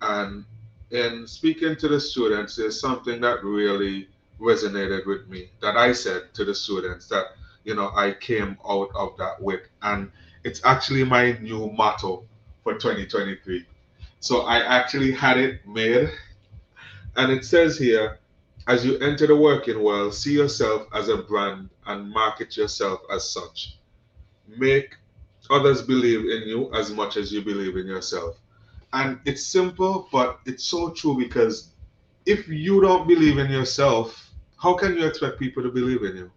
And 0.00 0.44
in 0.90 1.26
speaking 1.26 1.76
to 1.76 1.88
the 1.88 2.00
students, 2.00 2.56
there's 2.56 2.80
something 2.80 3.20
that 3.20 3.44
really 3.44 4.08
resonated 4.40 5.06
with 5.06 5.28
me 5.28 5.50
that 5.60 5.76
I 5.76 5.92
said 5.92 6.34
to 6.34 6.44
the 6.44 6.54
students 6.54 7.08
that, 7.08 7.26
you 7.64 7.74
know 7.74 7.90
I 7.96 8.12
came 8.12 8.56
out 8.68 8.90
of 8.94 9.16
that 9.18 9.42
with, 9.42 9.62
and 9.82 10.10
it's 10.44 10.60
actually 10.64 11.02
my 11.02 11.32
new 11.40 11.72
motto 11.72 12.24
for 12.62 12.74
2023. 12.74 13.66
So 14.20 14.42
I 14.42 14.58
actually 14.58 15.10
had 15.10 15.36
it 15.36 15.66
made, 15.66 16.10
and 17.16 17.32
it 17.32 17.44
says 17.44 17.78
here, 17.78 18.18
as 18.68 18.84
you 18.84 18.98
enter 18.98 19.26
the 19.26 19.36
working 19.36 19.82
world, 19.82 20.14
see 20.14 20.32
yourself 20.32 20.88
as 20.92 21.08
a 21.08 21.16
brand 21.16 21.70
and 21.86 22.10
market 22.10 22.56
yourself 22.56 23.00
as 23.12 23.30
such. 23.30 23.78
Make 24.48 24.94
others 25.50 25.82
believe 25.82 26.20
in 26.20 26.48
you 26.48 26.72
as 26.74 26.90
much 26.90 27.16
as 27.16 27.32
you 27.32 27.42
believe 27.42 27.76
in 27.76 27.86
yourself. 27.86 28.36
And 28.92 29.20
it's 29.24 29.44
simple, 29.44 30.08
but 30.10 30.40
it's 30.46 30.64
so 30.64 30.90
true 30.90 31.16
because 31.16 31.70
if 32.24 32.48
you 32.48 32.80
don't 32.80 33.06
believe 33.06 33.38
in 33.38 33.50
yourself, 33.50 34.30
how 34.56 34.74
can 34.74 34.96
you 34.96 35.06
expect 35.06 35.38
people 35.38 35.62
to 35.62 35.70
believe 35.70 36.02
in 36.02 36.16
you? 36.16 36.30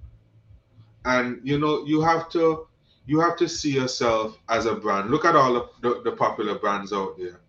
And 1.06 1.40
you 1.44 1.58
know, 1.58 1.86
you 1.86 2.02
have 2.02 2.30
to 2.30 2.68
you 3.08 3.20
have 3.20 3.38
to 3.38 3.50
see 3.50 3.72
yourself 3.72 4.38
as 4.50 4.68
a 4.68 4.76
brand. 4.76 5.10
Look 5.10 5.26
at 5.26 5.36
all 5.36 5.72
the, 5.82 6.02
the, 6.04 6.12
popular 6.12 6.60
brands 6.60 6.94
out 6.94 7.18
there. 7.18 7.40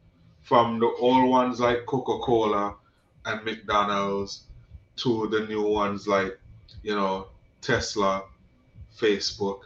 From 0.40 0.78
the 0.78 0.86
old 0.86 1.28
ones 1.28 1.60
like 1.60 1.84
Coca-Cola 1.84 2.76
and 3.24 3.44
McDonald's 3.44 4.44
to 4.96 5.28
the 5.28 5.40
new 5.46 5.62
ones 5.62 6.06
like, 6.06 6.38
you 6.82 6.94
know, 6.94 7.28
Tesla, 7.60 8.24
Facebook. 8.98 9.60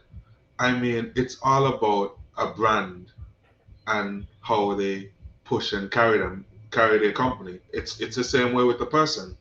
I 0.59 0.73
mean, 0.79 1.13
it's 1.17 1.39
all 1.43 1.67
about 1.67 2.19
a 2.39 2.49
brand 2.49 3.13
and 3.87 4.27
how 4.41 4.75
they 4.75 5.11
push 5.45 5.73
and 5.73 5.91
carry 5.91 6.19
them, 6.19 6.45
carry 6.71 6.99
their 6.99 7.13
company. 7.13 7.59
It's 7.73 8.01
it's 8.01 8.17
the 8.17 8.25
same 8.25 8.53
way 8.55 8.65
with 8.65 8.79
the 8.79 8.87
person. 8.87 9.37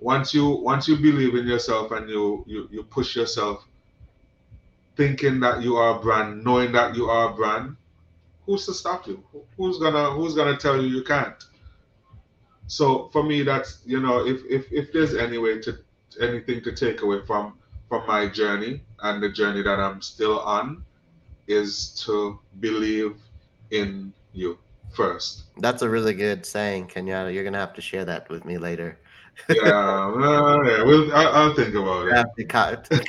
Once 0.00 0.32
you 0.32 0.48
once 0.48 0.86
you 0.88 0.96
believe 0.96 1.34
in 1.34 1.46
yourself 1.46 1.90
and 1.92 2.08
you 2.08 2.44
you, 2.46 2.68
you 2.70 2.82
push 2.84 3.16
yourself 3.16 3.66
thinking 4.96 5.40
that 5.40 5.62
you 5.62 5.76
are 5.76 5.98
a 5.98 6.00
brand, 6.00 6.44
knowing 6.44 6.72
that 6.72 6.94
you 6.94 7.08
are 7.08 7.30
a 7.30 7.34
brand, 7.34 7.76
who's 8.46 8.66
to 8.66 8.74
stop 8.74 9.06
you? 9.06 9.22
Who's 9.56 9.78
gonna 9.78 10.10
who's 10.10 10.34
gonna 10.34 10.56
tell 10.56 10.80
you 10.80 10.88
you 10.88 11.02
can't? 11.02 11.42
So 12.68 13.08
for 13.08 13.22
me, 13.22 13.42
that's 13.42 13.80
you 13.84 14.00
know, 14.00 14.24
if 14.24 14.42
if 14.48 14.70
if 14.72 14.92
there's 14.92 15.14
any 15.14 15.38
way 15.38 15.58
to 15.60 15.78
anything 16.20 16.62
to 16.62 16.72
take 16.72 17.02
away 17.02 17.24
from 17.26 17.58
from 17.88 18.06
my 18.06 18.28
journey 18.28 18.82
and 19.02 19.22
the 19.22 19.30
journey 19.30 19.62
that 19.62 19.80
I'm 19.80 20.02
still 20.02 20.40
on, 20.40 20.84
is 21.46 21.88
to 22.04 22.38
believe 22.60 23.16
in 23.70 24.12
you 24.32 24.58
first. 24.92 25.44
That's 25.58 25.82
a 25.82 25.88
really 25.88 26.14
good 26.14 26.44
saying, 26.44 26.88
Kenyatta. 26.88 27.32
You're 27.32 27.44
gonna 27.44 27.58
have 27.58 27.74
to 27.74 27.80
share 27.80 28.04
that 28.04 28.28
with 28.28 28.44
me 28.44 28.58
later. 28.58 28.98
yeah, 29.48 30.10
well, 30.10 30.66
yeah, 30.66 30.82
we'll, 30.82 31.14
I, 31.14 31.46
will 31.46 31.54
think 31.54 31.74
about 31.74 32.08
it. 32.08 32.12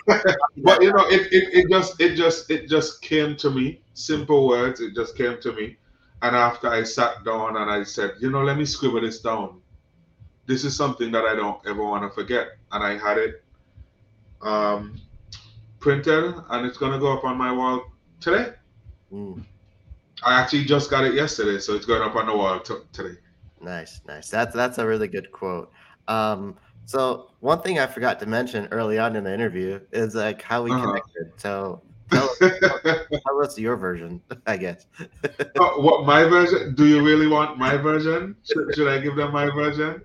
but 0.57 0.81
you 0.81 0.93
know, 0.93 1.07
it, 1.07 1.33
it, 1.33 1.65
it 1.65 1.69
just 1.69 1.99
it 1.99 2.15
just 2.15 2.49
it 2.51 2.69
just 2.69 3.01
came 3.01 3.35
to 3.37 3.49
me. 3.49 3.81
Simple 3.93 4.47
words. 4.47 4.79
It 4.79 4.95
just 4.95 5.17
came 5.17 5.41
to 5.41 5.51
me, 5.53 5.77
and 6.21 6.35
after 6.35 6.67
I 6.67 6.83
sat 6.83 7.23
down 7.23 7.57
and 7.57 7.69
I 7.69 7.83
said, 7.83 8.13
you 8.19 8.29
know, 8.29 8.43
let 8.43 8.57
me 8.57 8.65
scribble 8.65 9.01
this 9.01 9.19
down. 9.19 9.61
This 10.45 10.63
is 10.63 10.75
something 10.75 11.11
that 11.11 11.25
I 11.25 11.35
don't 11.35 11.65
ever 11.67 11.83
want 11.83 12.03
to 12.03 12.09
forget, 12.09 12.47
and 12.71 12.83
I 12.83 12.97
had 12.97 13.17
it 13.17 13.43
um, 14.41 14.99
printed, 15.79 16.33
and 16.49 16.65
it's 16.65 16.77
gonna 16.77 16.99
go 16.99 17.15
up 17.15 17.23
on 17.23 17.37
my 17.37 17.51
wall 17.51 17.91
today. 18.19 18.53
Mm. 19.13 19.45
I 20.23 20.39
actually 20.39 20.65
just 20.65 20.89
got 20.89 21.05
it 21.05 21.13
yesterday, 21.13 21.59
so 21.59 21.75
it's 21.75 21.85
going 21.85 22.01
up 22.01 22.15
on 22.15 22.25
the 22.25 22.35
wall 22.35 22.59
t- 22.59 22.75
today. 22.91 23.17
Nice, 23.61 24.01
nice. 24.07 24.29
That's 24.29 24.55
that's 24.55 24.77
a 24.77 24.85
really 24.85 25.07
good 25.07 25.31
quote. 25.31 25.71
Um, 26.07 26.57
so 26.85 27.29
one 27.39 27.61
thing 27.61 27.79
I 27.79 27.85
forgot 27.85 28.19
to 28.19 28.25
mention 28.25 28.67
early 28.71 28.97
on 28.97 29.15
in 29.15 29.23
the 29.23 29.33
interview 29.33 29.79
is 29.91 30.15
like 30.15 30.41
how 30.41 30.63
we 30.63 30.71
uh-huh. 30.71 30.85
connected. 30.87 31.31
So 31.37 31.81
tell 32.11 32.29
us, 32.29 32.37
tell 32.39 33.41
us 33.43 33.57
your 33.57 33.75
version, 33.75 34.21
I 34.45 34.57
guess. 34.57 34.85
oh, 35.59 35.81
what 35.81 36.05
my 36.05 36.23
version? 36.23 36.75
Do 36.75 36.85
you 36.85 37.03
really 37.03 37.27
want 37.27 37.57
my 37.57 37.77
version? 37.77 38.35
Should, 38.43 38.75
should 38.75 38.87
I 38.87 38.99
give 38.99 39.15
them 39.15 39.31
my 39.31 39.49
version? 39.49 40.01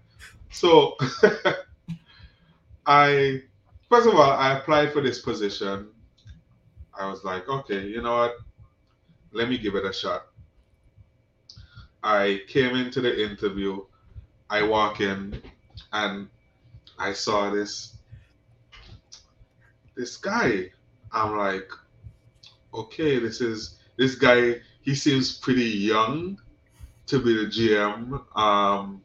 So 0.50 0.96
I 2.86 3.42
first 3.88 4.06
of 4.06 4.14
all 4.14 4.30
I 4.30 4.58
applied 4.58 4.92
for 4.92 5.00
this 5.00 5.20
position. 5.20 5.88
I 6.96 7.08
was 7.08 7.24
like, 7.24 7.48
okay, 7.48 7.86
you 7.86 8.02
know 8.02 8.16
what? 8.16 8.36
let 9.34 9.48
me 9.48 9.58
give 9.58 9.74
it 9.74 9.84
a 9.84 9.92
shot. 9.92 10.28
I 12.02 12.42
came 12.46 12.76
into 12.76 13.00
the 13.00 13.24
interview. 13.30 13.84
I 14.48 14.62
walk 14.62 15.00
in 15.00 15.42
and 15.92 16.28
I 16.98 17.12
saw 17.12 17.50
this 17.50 17.96
this 19.96 20.16
guy. 20.16 20.70
I'm 21.12 21.36
like, 21.36 21.70
okay, 22.74 23.18
this 23.18 23.40
is 23.40 23.76
this 23.96 24.14
guy. 24.14 24.60
He 24.82 24.94
seems 24.94 25.38
pretty 25.38 25.64
young 25.64 26.38
to 27.06 27.18
be 27.18 27.34
the 27.34 27.46
GM. 27.46 28.36
Um, 28.36 29.02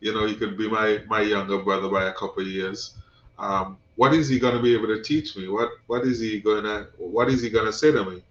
you 0.00 0.12
know, 0.12 0.26
he 0.26 0.34
could 0.34 0.56
be 0.56 0.68
my 0.68 1.00
my 1.06 1.20
younger 1.22 1.58
brother 1.58 1.88
by 1.88 2.04
a 2.06 2.12
couple 2.12 2.46
years. 2.46 2.94
Um, 3.38 3.78
what 3.96 4.12
is 4.14 4.28
he 4.28 4.38
gonna 4.38 4.60
be 4.62 4.74
able 4.74 4.88
to 4.88 5.02
teach 5.02 5.36
me? 5.36 5.48
What 5.48 5.70
what 5.86 6.04
is 6.04 6.20
he 6.20 6.40
gonna 6.40 6.88
what 6.98 7.28
is 7.28 7.42
he 7.42 7.50
gonna 7.50 7.72
say 7.72 7.92
to 7.92 8.04
me? 8.04 8.22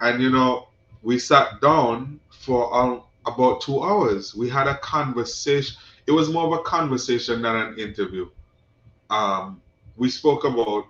And 0.00 0.22
you 0.22 0.30
know, 0.30 0.68
we 1.02 1.18
sat 1.18 1.60
down 1.60 2.20
for 2.30 2.74
um, 2.74 3.02
about 3.26 3.60
two 3.60 3.82
hours. 3.82 4.34
We 4.34 4.48
had 4.48 4.66
a 4.66 4.76
conversation. 4.78 5.76
It 6.06 6.12
was 6.12 6.30
more 6.30 6.46
of 6.46 6.60
a 6.60 6.62
conversation 6.62 7.42
than 7.42 7.56
an 7.56 7.78
interview. 7.78 8.28
Um, 9.10 9.60
we 9.96 10.10
spoke 10.10 10.44
about 10.44 10.86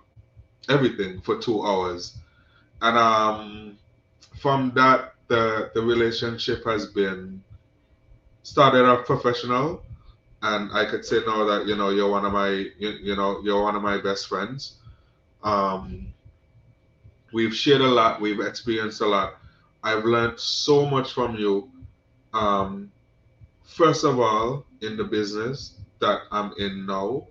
everything 0.69 1.21
for 1.21 1.37
two 1.37 1.63
hours, 1.65 2.17
and 2.81 2.97
um, 2.97 3.77
from 4.39 4.71
that, 4.75 5.13
the 5.27 5.71
the 5.73 5.81
relationship 5.81 6.63
has 6.65 6.87
been 6.87 7.43
started 8.43 8.85
off 8.85 9.05
professional, 9.05 9.83
and 10.41 10.71
I 10.73 10.85
could 10.85 11.05
say 11.05 11.21
now 11.25 11.45
that 11.45 11.67
you 11.67 11.75
know 11.75 11.89
you're 11.89 12.09
one 12.09 12.25
of 12.25 12.33
my 12.33 12.49
you, 12.49 12.89
you 13.01 13.15
know 13.15 13.41
you're 13.43 13.63
one 13.63 13.75
of 13.75 13.81
my 13.81 13.97
best 13.97 14.27
friends. 14.27 14.75
Um, 15.43 16.07
we've 17.33 17.55
shared 17.55 17.81
a 17.81 17.87
lot. 17.87 18.21
We've 18.21 18.39
experienced 18.39 19.01
a 19.01 19.05
lot 19.07 19.35
I've 19.85 20.03
learned 20.03 20.39
so 20.39 20.87
much 20.87 21.13
from 21.13 21.35
you. 21.35 21.69
Um, 22.33 22.91
first 23.63 24.03
of 24.03 24.19
all, 24.19 24.65
in 24.81 24.97
the 24.97 25.03
business 25.03 25.75
that 25.99 26.21
I'm 26.31 26.53
in 26.57 26.87
now, 26.87 27.27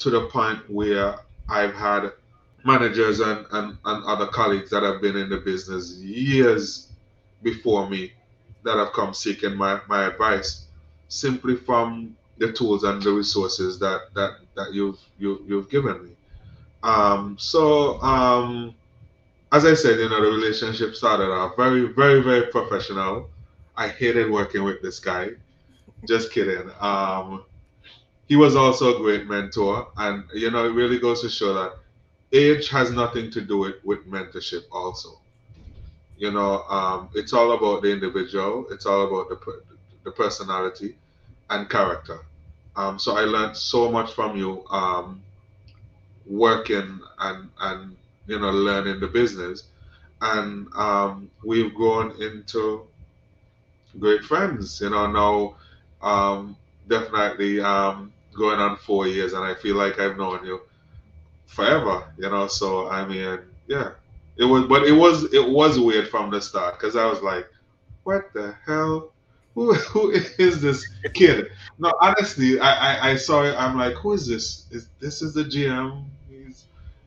to 0.00 0.10
the 0.10 0.26
point 0.26 0.68
where 0.70 1.16
I've 1.48 1.72
had 1.72 2.12
managers 2.64 3.20
and, 3.20 3.46
and, 3.52 3.78
and 3.84 4.04
other 4.04 4.26
colleagues 4.26 4.70
that 4.70 4.82
have 4.82 5.00
been 5.00 5.16
in 5.16 5.28
the 5.28 5.38
business 5.38 5.96
years 5.96 6.88
before 7.42 7.88
me 7.88 8.12
that 8.64 8.76
have 8.76 8.92
come 8.92 9.14
seeking 9.14 9.54
my, 9.54 9.80
my 9.88 10.06
advice 10.06 10.66
simply 11.08 11.56
from 11.56 12.16
the 12.38 12.52
tools 12.52 12.84
and 12.84 13.02
the 13.02 13.10
resources 13.10 13.78
that 13.78 14.02
that 14.14 14.32
that 14.54 14.72
you've 14.72 15.00
you, 15.18 15.42
you've 15.46 15.68
given 15.70 16.04
me 16.04 16.10
um, 16.82 17.36
so 17.38 18.00
um, 18.02 18.74
as 19.52 19.64
I 19.64 19.74
said, 19.74 19.98
you 19.98 20.08
know, 20.08 20.22
the 20.22 20.30
relationship 20.30 20.94
started 20.94 21.30
off 21.30 21.56
very, 21.56 21.86
very, 21.86 22.20
very 22.22 22.46
professional. 22.46 23.30
I 23.76 23.88
hated 23.88 24.30
working 24.30 24.62
with 24.64 24.82
this 24.82 24.98
guy. 24.98 25.30
Just 26.06 26.32
kidding. 26.32 26.70
Um, 26.80 27.44
he 28.28 28.36
was 28.36 28.56
also 28.56 28.96
a 28.96 28.98
great 28.98 29.26
mentor, 29.26 29.88
and 29.96 30.24
you 30.34 30.50
know, 30.50 30.66
it 30.66 30.72
really 30.72 30.98
goes 30.98 31.22
to 31.22 31.30
show 31.30 31.54
that 31.54 31.72
age 32.32 32.68
has 32.70 32.90
nothing 32.90 33.30
to 33.32 33.40
do 33.40 33.58
with, 33.84 34.06
mentorship. 34.10 34.64
Also, 34.72 35.20
you 36.16 36.30
know, 36.30 36.62
um, 36.64 37.08
it's 37.14 37.32
all 37.32 37.52
about 37.52 37.82
the 37.82 37.92
individual. 37.92 38.66
It's 38.70 38.86
all 38.86 39.06
about 39.06 39.28
the 39.28 39.62
the 40.04 40.10
personality 40.12 40.96
and 41.50 41.68
character. 41.68 42.20
Um, 42.76 42.98
so 42.98 43.16
I 43.16 43.22
learned 43.22 43.56
so 43.56 43.90
much 43.90 44.12
from 44.14 44.36
you 44.36 44.66
um, 44.68 45.22
working 46.26 47.00
and 47.18 47.50
and 47.60 47.96
you 48.26 48.38
know, 48.38 48.50
learning 48.50 49.00
the 49.00 49.08
business. 49.08 49.64
And 50.20 50.68
um, 50.74 51.30
we've 51.44 51.74
grown 51.74 52.20
into 52.22 52.86
great 53.98 54.22
friends, 54.22 54.80
you 54.80 54.90
know, 54.90 55.06
now 55.06 55.56
um, 56.06 56.56
definitely 56.88 57.60
um, 57.60 58.12
going 58.36 58.60
on 58.60 58.76
four 58.76 59.06
years, 59.06 59.32
and 59.32 59.44
I 59.44 59.54
feel 59.54 59.76
like 59.76 59.98
I've 59.98 60.16
known 60.18 60.44
you 60.44 60.60
forever, 61.48 62.04
you 62.16 62.30
know. 62.30 62.46
So 62.46 62.88
I 62.88 63.04
mean, 63.04 63.40
yeah, 63.66 63.90
it 64.36 64.44
was, 64.44 64.66
but 64.66 64.84
it 64.84 64.92
was 64.92 65.32
it 65.34 65.48
was 65.48 65.80
weird 65.80 66.08
from 66.08 66.30
the 66.30 66.40
start 66.40 66.78
because 66.78 66.94
I 66.94 67.04
was 67.06 67.20
like, 67.22 67.48
what 68.04 68.32
the 68.32 68.54
hell? 68.64 69.12
Who, 69.54 69.74
who 69.92 70.10
is 70.10 70.60
this 70.60 70.88
kid? 71.14 71.50
No, 71.78 71.92
honestly, 72.00 72.60
I, 72.60 72.70
I, 72.70 73.10
I 73.10 73.16
saw 73.16 73.42
it. 73.42 73.56
I'm 73.58 73.76
like, 73.76 73.94
who 73.94 74.12
is 74.12 74.26
this? 74.26 74.66
Is 74.70 74.88
this 75.00 75.20
is 75.20 75.34
the 75.34 75.42
GM? 75.42 76.04
He's, 76.30 76.64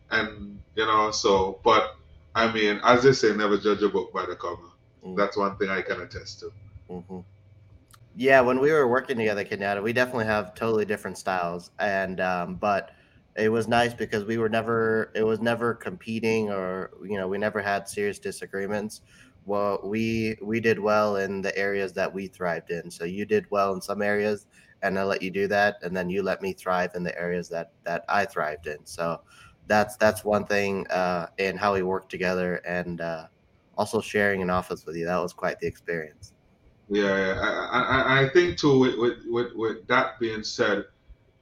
and 0.10 0.60
you 0.76 0.86
know, 0.86 1.12
so, 1.12 1.60
but 1.64 1.96
I 2.36 2.52
mean, 2.52 2.82
as 2.84 3.04
they 3.04 3.14
say, 3.14 3.34
never 3.36 3.58
judge 3.58 3.82
a 3.84 3.90
book 3.90 4.12
by 4.12 4.26
the 4.26 4.36
cover. 4.36 4.58
Mm-hmm. 5.04 5.16
That's 5.16 5.38
one 5.38 5.58
thing 5.58 5.70
I 5.70 5.82
can 5.82 6.02
attest 6.02 6.42
to. 6.42 6.52
Mm-hmm. 6.90 7.20
Yeah, 8.18 8.42
when 8.42 8.60
we 8.60 8.72
were 8.72 8.88
working 8.88 9.18
together, 9.18 9.46
Kenyatta, 9.46 9.82
we 9.82 9.94
definitely 9.94 10.26
have 10.26 10.54
totally 10.54 10.84
different 10.84 11.18
styles, 11.18 11.72
and 11.80 12.20
um, 12.20 12.56
but 12.56 12.92
it 13.36 13.50
was 13.50 13.68
nice 13.68 13.94
because 13.94 14.26
we 14.26 14.38
were 14.38 14.50
never 14.50 15.12
it 15.16 15.24
was 15.24 15.40
never 15.40 15.74
competing 15.74 16.50
or 16.50 16.92
you 17.04 17.18
know 17.18 17.28
we 17.28 17.38
never 17.38 17.62
had 17.62 17.88
serious 17.88 18.20
disagreements. 18.20 19.02
Well 19.46 19.80
we 19.84 20.38
we 20.42 20.60
did 20.60 20.80
well 20.80 21.18
in 21.18 21.42
the 21.42 21.58
areas 21.58 21.94
that 21.94 22.14
we 22.14 22.28
thrived 22.28 22.72
in. 22.72 22.92
So 22.92 23.06
you 23.06 23.26
did 23.26 23.50
well 23.50 23.74
in 23.74 23.82
some 23.82 24.02
areas 24.02 24.48
and 24.84 24.98
i 24.98 25.04
let 25.04 25.22
you 25.22 25.30
do 25.30 25.48
that 25.48 25.78
and 25.84 25.96
then 25.96 26.10
you 26.10 26.24
let 26.24 26.42
me 26.42 26.54
thrive 26.54 26.92
in 26.96 27.04
the 27.04 27.16
areas 27.18 27.48
that 27.50 27.72
that 27.84 28.04
i 28.10 28.26
thrived 28.26 28.68
in. 28.68 28.78
So 28.86 29.22
that's 29.68 29.96
that's 29.98 30.26
one 30.26 30.46
thing 30.46 30.88
uh 30.88 31.28
in 31.38 31.56
how 31.58 31.74
we 31.74 31.84
worked 31.84 32.10
together 32.10 32.56
and 32.66 33.00
uh 33.02 33.28
also 33.78 34.02
sharing 34.02 34.42
an 34.42 34.50
office 34.50 34.86
with 34.86 34.96
you. 34.98 35.06
That 35.06 35.22
was 35.22 35.34
quite 35.34 35.60
the 35.60 35.68
experience. 35.68 36.34
Yeah. 36.90 37.40
I, 37.72 37.80
I, 37.80 38.24
I 38.24 38.30
think 38.30 38.58
too 38.58 38.78
with, 38.78 39.24
with, 39.28 39.54
with 39.56 39.88
that 39.88 40.20
being 40.20 40.44
said 40.44 40.86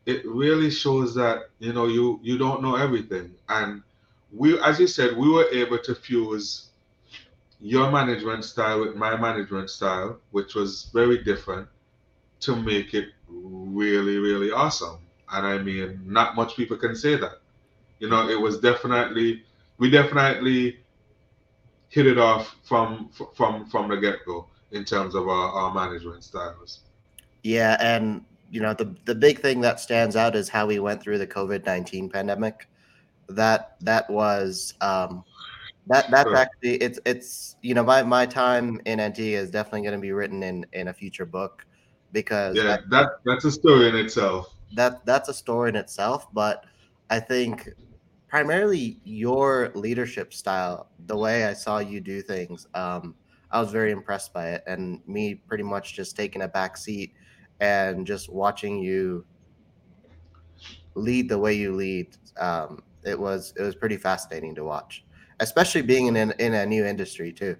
it 0.09 0.25
really 0.25 0.71
shows 0.71 1.13
that 1.13 1.37
you 1.59 1.71
know 1.71 1.85
you 1.85 2.19
you 2.23 2.37
don't 2.37 2.61
know 2.63 2.75
everything. 2.75 3.27
And 3.47 3.83
we 4.33 4.59
as 4.61 4.79
you 4.79 4.87
said 4.87 5.15
we 5.15 5.29
were 5.29 5.47
able 5.51 5.77
to 5.79 5.93
fuse 5.93 6.69
your 7.61 7.91
management 7.91 8.43
style 8.45 8.79
with 8.79 8.95
my 8.95 9.15
management 9.17 9.69
style 9.69 10.17
which 10.31 10.55
was 10.55 10.89
very 10.93 11.17
different 11.23 11.67
to 12.39 12.55
make 12.55 12.93
it 12.93 13.09
really 13.27 14.17
really 14.17 14.51
awesome. 14.51 14.97
And 15.31 15.45
i 15.45 15.57
mean 15.59 16.01
not 16.05 16.35
much 16.35 16.55
people 16.55 16.77
can 16.77 16.95
say 16.95 17.15
that. 17.15 17.37
You 17.99 18.09
know 18.09 18.27
it 18.29 18.39
was 18.47 18.59
definitely 18.59 19.43
we 19.77 19.91
definitely 19.91 20.79
hit 21.89 22.07
it 22.07 22.17
off 22.17 22.55
from 22.63 23.09
from 23.37 23.69
from 23.71 23.89
the 23.89 23.97
get-go 23.97 24.47
in 24.71 24.85
terms 24.85 25.13
of 25.13 25.27
our, 25.27 25.49
our 25.59 25.71
management 25.73 26.23
styles. 26.23 26.79
Yeah 27.43 27.77
and 27.79 28.25
you 28.51 28.61
know 28.61 28.73
the 28.73 28.95
the 29.05 29.15
big 29.15 29.39
thing 29.39 29.61
that 29.61 29.79
stands 29.79 30.15
out 30.15 30.35
is 30.35 30.49
how 30.49 30.65
we 30.65 30.79
went 30.79 31.01
through 31.01 31.17
the 31.17 31.27
COVID 31.27 31.65
nineteen 31.65 32.09
pandemic. 32.09 32.67
That 33.27 33.75
that 33.81 34.09
was 34.09 34.73
um, 34.81 35.23
that 35.87 36.09
that's 36.09 36.29
sure. 36.29 36.35
actually 36.35 36.75
it's 36.75 36.99
it's 37.05 37.55
you 37.61 37.73
know 37.73 37.83
my 37.83 38.03
my 38.03 38.25
time 38.25 38.81
in 38.85 38.99
Antigua 38.99 39.39
is 39.39 39.51
definitely 39.51 39.81
going 39.81 39.93
to 39.93 39.99
be 39.99 40.11
written 40.11 40.43
in 40.43 40.65
in 40.73 40.87
a 40.87 40.93
future 40.93 41.25
book 41.25 41.65
because 42.11 42.55
yeah 42.55 42.63
that, 42.63 42.89
that 42.89 43.09
that's 43.25 43.45
a 43.45 43.51
story 43.51 43.89
in 43.89 43.95
itself. 43.95 44.55
That 44.73 45.05
that's 45.05 45.29
a 45.29 45.33
story 45.33 45.69
in 45.69 45.75
itself, 45.75 46.27
but 46.33 46.65
I 47.09 47.19
think 47.19 47.69
primarily 48.27 48.99
your 49.03 49.71
leadership 49.73 50.33
style, 50.33 50.89
the 51.07 51.17
way 51.17 51.45
I 51.45 51.53
saw 51.53 51.79
you 51.79 51.99
do 51.99 52.21
things, 52.21 52.67
um, 52.75 53.15
I 53.49 53.59
was 53.59 53.71
very 53.71 53.91
impressed 53.91 54.31
by 54.31 54.51
it, 54.51 54.63
and 54.67 55.01
me 55.07 55.35
pretty 55.35 55.63
much 55.63 55.95
just 55.95 56.15
taking 56.15 56.43
a 56.43 56.47
back 56.47 56.77
seat 56.77 57.13
and 57.59 58.05
just 58.05 58.29
watching 58.29 58.79
you 58.79 59.25
lead 60.95 61.29
the 61.29 61.37
way 61.37 61.53
you 61.53 61.75
lead, 61.75 62.15
um, 62.37 62.81
it 63.03 63.19
was 63.19 63.53
it 63.57 63.63
was 63.63 63.75
pretty 63.75 63.97
fascinating 63.97 64.55
to 64.55 64.63
watch, 64.63 65.05
especially 65.39 65.81
being 65.81 66.07
in 66.07 66.15
an, 66.15 66.33
in 66.39 66.53
a 66.53 66.65
new 66.65 66.85
industry 66.85 67.31
too. 67.31 67.55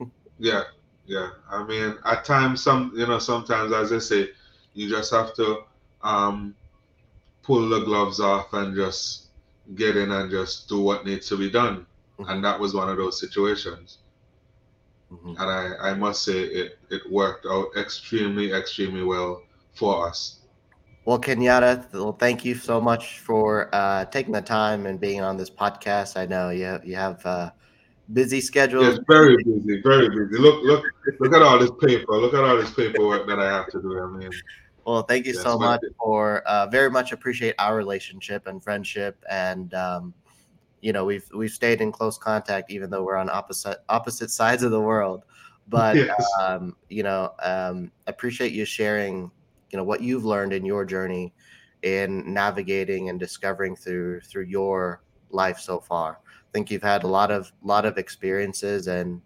yeah, 0.38 0.62
yeah. 1.06 1.30
I 1.50 1.64
mean, 1.64 1.96
at 2.04 2.24
times, 2.24 2.62
some 2.62 2.92
you 2.96 3.06
know, 3.06 3.18
sometimes 3.18 3.72
as 3.72 3.92
I 3.92 3.98
say, 3.98 4.30
you 4.74 4.88
just 4.88 5.12
have 5.12 5.34
to 5.34 5.64
um, 6.02 6.54
pull 7.42 7.68
the 7.68 7.84
gloves 7.84 8.20
off 8.20 8.52
and 8.52 8.74
just 8.74 9.28
get 9.74 9.96
in 9.96 10.10
and 10.10 10.30
just 10.30 10.68
do 10.68 10.80
what 10.80 11.06
needs 11.06 11.28
to 11.28 11.36
be 11.36 11.50
done. 11.50 11.86
Mm-hmm. 12.18 12.30
And 12.30 12.44
that 12.44 12.58
was 12.58 12.74
one 12.74 12.88
of 12.88 12.96
those 12.96 13.18
situations. 13.18 13.98
Mm-hmm. 15.12 15.34
And 15.38 15.50
I, 15.50 15.90
I 15.90 15.94
must 15.94 16.22
say 16.24 16.40
it, 16.40 16.78
it 16.90 17.02
worked 17.10 17.46
out 17.46 17.66
extremely, 17.76 18.52
extremely 18.52 19.04
well 19.04 19.42
for 19.74 20.08
us. 20.08 20.38
Well, 21.04 21.18
Kenyatta, 21.18 21.92
well, 21.92 22.12
thank 22.12 22.44
you 22.44 22.54
so 22.54 22.80
much 22.80 23.18
for 23.18 23.68
uh, 23.74 24.04
taking 24.06 24.32
the 24.32 24.40
time 24.40 24.86
and 24.86 24.98
being 25.00 25.20
on 25.20 25.36
this 25.36 25.50
podcast. 25.50 26.16
I 26.16 26.26
know 26.26 26.50
you 26.50 26.64
have, 26.64 26.84
you 26.84 26.94
have 26.94 27.26
uh, 27.26 27.50
busy 28.12 28.40
schedules. 28.40 28.96
Yes, 28.96 28.98
very 29.08 29.36
busy, 29.42 29.82
very 29.82 30.08
busy. 30.08 30.40
Look, 30.40 30.62
look, 30.62 30.84
look 31.18 31.34
at 31.34 31.42
all 31.42 31.58
this 31.58 31.72
paper. 31.80 32.16
Look 32.16 32.34
at 32.34 32.44
all 32.44 32.56
this 32.56 32.72
paperwork 32.72 33.26
that 33.26 33.40
I 33.40 33.46
have 33.46 33.68
to 33.70 33.82
do. 33.82 34.00
I 34.00 34.06
mean, 34.06 34.30
well, 34.84 35.02
thank 35.02 35.26
you 35.26 35.34
yes, 35.34 35.42
so 35.42 35.58
much 35.58 35.80
for 35.98 36.38
uh, 36.42 36.66
very 36.68 36.90
much 36.90 37.12
appreciate 37.12 37.54
our 37.58 37.76
relationship 37.76 38.46
and 38.46 38.62
friendship, 38.62 39.22
and 39.28 39.74
um, 39.74 40.14
you 40.82 40.92
know 40.92 41.04
we've 41.04 41.28
we've 41.34 41.50
stayed 41.50 41.80
in 41.80 41.90
close 41.90 42.18
contact 42.18 42.70
even 42.70 42.90
though 42.90 43.04
we're 43.04 43.16
on 43.16 43.30
opposite 43.30 43.78
opposite 43.88 44.30
sides 44.30 44.62
of 44.62 44.70
the 44.70 44.80
world. 44.80 45.24
But 45.68 45.96
yes. 45.96 46.30
um, 46.42 46.76
you 46.90 47.04
know 47.04 47.32
um, 47.42 47.90
appreciate 48.06 48.52
you 48.52 48.66
sharing 48.66 49.30
you 49.70 49.78
know 49.78 49.84
what 49.84 50.02
you've 50.02 50.24
learned 50.24 50.52
in 50.52 50.66
your 50.66 50.84
journey 50.84 51.32
in 51.82 52.32
navigating 52.32 53.08
and 53.08 53.18
discovering 53.18 53.74
through 53.76 54.20
through 54.20 54.44
your 54.44 55.02
life 55.30 55.58
so 55.58 55.80
far. 55.80 56.18
I 56.26 56.52
think 56.52 56.70
you've 56.70 56.82
had 56.82 57.04
a 57.04 57.08
lot 57.08 57.30
of 57.30 57.52
lot 57.62 57.86
of 57.86 57.96
experiences 57.96 58.88
and 58.88 59.22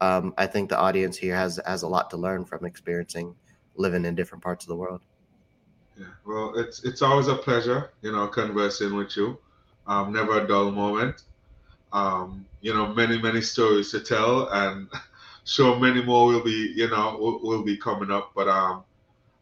um, 0.00 0.32
i 0.38 0.46
think 0.46 0.68
the 0.68 0.78
audience 0.78 1.16
here 1.16 1.34
has 1.34 1.58
has 1.66 1.82
a 1.82 1.88
lot 1.88 2.08
to 2.10 2.16
learn 2.16 2.44
from 2.44 2.64
experiencing 2.64 3.34
living 3.74 4.04
in 4.04 4.14
different 4.14 4.44
parts 4.44 4.64
of 4.64 4.68
the 4.68 4.76
world. 4.76 5.00
Yeah. 5.98 6.06
Well 6.24 6.52
it's 6.56 6.84
it's 6.84 7.02
always 7.02 7.28
a 7.28 7.34
pleasure 7.34 7.92
you 8.02 8.12
know 8.12 8.28
conversing 8.28 8.94
with 8.94 9.16
you 9.16 9.38
um, 9.88 10.12
never 10.12 10.40
a 10.42 10.46
dull 10.46 10.70
moment. 10.70 11.22
Um, 11.92 12.46
you 12.60 12.72
know, 12.74 12.94
many 12.94 13.20
many 13.20 13.40
stories 13.40 13.90
to 13.90 14.00
tell, 14.00 14.48
and 14.50 14.88
sure 15.44 15.78
many 15.78 16.02
more 16.02 16.26
will 16.26 16.44
be 16.44 16.72
you 16.76 16.88
know 16.88 17.16
will, 17.18 17.40
will 17.40 17.62
be 17.64 17.76
coming 17.76 18.10
up. 18.10 18.32
But 18.34 18.48
um, 18.48 18.84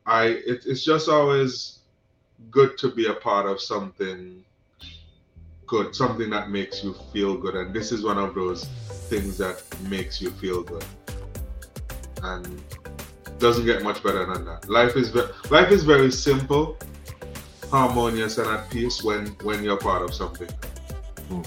I 0.07 0.27
it, 0.27 0.65
it's 0.65 0.85
just 0.85 1.09
always 1.09 1.81
good 2.51 2.79
to 2.79 2.91
be 2.91 3.07
a 3.07 3.15
part 3.15 3.47
of 3.47 3.61
something 3.61 4.45
good, 5.67 5.95
something 5.95 6.31
that 6.31 6.51
makes 6.51 6.85
you 6.85 6.95
feel 7.13 7.37
good, 7.37 7.57
and 7.57 7.75
this 7.75 7.91
is 7.91 8.05
one 8.05 8.19
of 8.19 8.35
those 8.35 8.65
things 9.11 9.37
that 9.39 9.63
makes 9.89 10.21
you 10.21 10.31
feel 10.31 10.63
good, 10.63 10.85
and 12.23 12.63
doesn't 13.39 13.67
get 13.67 13.83
much 13.83 14.03
better 14.03 14.25
than 14.33 14.45
that. 14.45 14.69
Life 14.69 14.97
is 14.97 15.11
ve- 15.11 15.29
life 15.51 15.73
is 15.73 15.83
very 15.83 16.13
simple, 16.13 16.79
harmonious 17.71 18.39
and 18.39 18.49
at 18.49 18.71
peace 18.71 19.03
when 19.03 19.27
when 19.43 19.63
you're 19.63 19.79
part 19.79 20.03
of 20.03 20.15
something. 20.15 20.49
Hmm. 21.29 21.43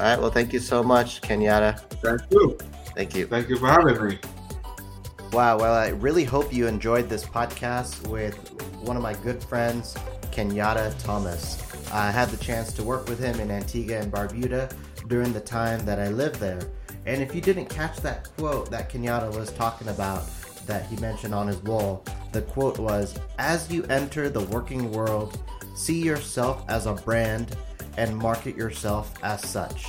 All 0.00 0.08
right. 0.08 0.18
Well, 0.18 0.30
thank 0.30 0.52
you 0.52 0.60
so 0.60 0.82
much, 0.82 1.20
Kenyatta. 1.20 1.78
Thank 2.02 2.22
you. 2.30 2.58
Thank 2.94 3.14
you. 3.14 3.26
Thank 3.26 3.48
you 3.48 3.58
for 3.58 3.66
having 3.66 4.04
me. 4.06 4.18
Wow. 5.32 5.58
Well, 5.58 5.74
I 5.74 5.88
really 5.88 6.24
hope 6.24 6.52
you 6.52 6.66
enjoyed 6.66 7.08
this 7.08 7.24
podcast 7.24 8.06
with 8.08 8.36
one 8.82 8.96
of 8.96 9.02
my 9.02 9.14
good 9.14 9.42
friends, 9.44 9.96
Kenyatta 10.30 11.00
Thomas. 11.02 11.62
I 11.92 12.10
had 12.10 12.30
the 12.30 12.42
chance 12.42 12.72
to 12.74 12.82
work 12.82 13.08
with 13.08 13.18
him 13.18 13.38
in 13.38 13.50
Antigua 13.50 13.98
and 13.98 14.12
Barbuda 14.12 14.74
during 15.08 15.32
the 15.32 15.40
time 15.40 15.84
that 15.84 15.98
I 15.98 16.08
lived 16.08 16.36
there. 16.36 16.60
And 17.04 17.22
if 17.22 17.34
you 17.34 17.40
didn't 17.40 17.66
catch 17.66 17.98
that 17.98 18.28
quote 18.36 18.70
that 18.70 18.90
Kenyatta 18.90 19.36
was 19.36 19.52
talking 19.52 19.88
about, 19.88 20.24
that 20.66 20.86
he 20.86 20.96
mentioned 20.96 21.34
on 21.34 21.46
his 21.46 21.62
wall, 21.62 22.04
the 22.32 22.42
quote 22.42 22.78
was 22.78 23.18
As 23.38 23.70
you 23.70 23.84
enter 23.84 24.28
the 24.28 24.44
working 24.44 24.90
world, 24.90 25.38
see 25.74 26.02
yourself 26.02 26.64
as 26.68 26.86
a 26.86 26.94
brand 26.94 27.56
and 27.96 28.16
market 28.16 28.56
yourself 28.56 29.12
as 29.22 29.46
such. 29.48 29.86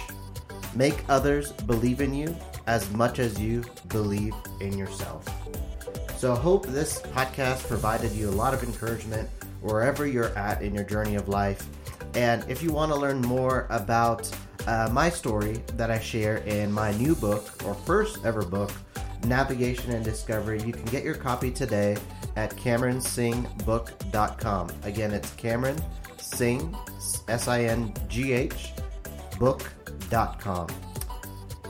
Make 0.75 1.03
others 1.09 1.51
believe 1.51 2.01
in 2.01 2.13
you 2.13 2.35
as 2.67 2.89
much 2.91 3.19
as 3.19 3.39
you 3.39 3.63
believe 3.89 4.33
in 4.59 4.77
yourself. 4.77 5.27
So, 6.17 6.33
I 6.33 6.39
hope 6.39 6.65
this 6.67 7.01
podcast 7.01 7.67
provided 7.67 8.11
you 8.13 8.29
a 8.29 8.31
lot 8.31 8.53
of 8.53 8.63
encouragement 8.63 9.29
wherever 9.61 10.05
you're 10.05 10.37
at 10.37 10.61
in 10.61 10.73
your 10.73 10.83
journey 10.83 11.15
of 11.15 11.27
life. 11.27 11.67
And 12.15 12.45
if 12.49 12.61
you 12.61 12.71
want 12.71 12.91
to 12.91 12.97
learn 12.97 13.21
more 13.21 13.67
about 13.69 14.29
uh, 14.67 14.89
my 14.91 15.09
story 15.09 15.61
that 15.75 15.89
I 15.89 15.99
share 15.99 16.37
in 16.37 16.71
my 16.71 16.91
new 16.93 17.15
book 17.15 17.49
or 17.65 17.73
first 17.73 18.23
ever 18.23 18.43
book, 18.43 18.71
Navigation 19.25 19.91
and 19.91 20.03
Discovery, 20.03 20.61
you 20.63 20.73
can 20.73 20.85
get 20.85 21.03
your 21.03 21.15
copy 21.15 21.51
today 21.51 21.95
at 22.35 22.55
CameronSinghBook.com. 22.55 24.69
Again, 24.83 25.11
it's 25.11 25.31
Cameron 25.31 25.77
Singh, 26.17 26.75
S 27.27 27.47
I 27.47 27.63
N 27.63 27.93
G 28.07 28.33
H, 28.33 28.73
book.com. 29.39 30.67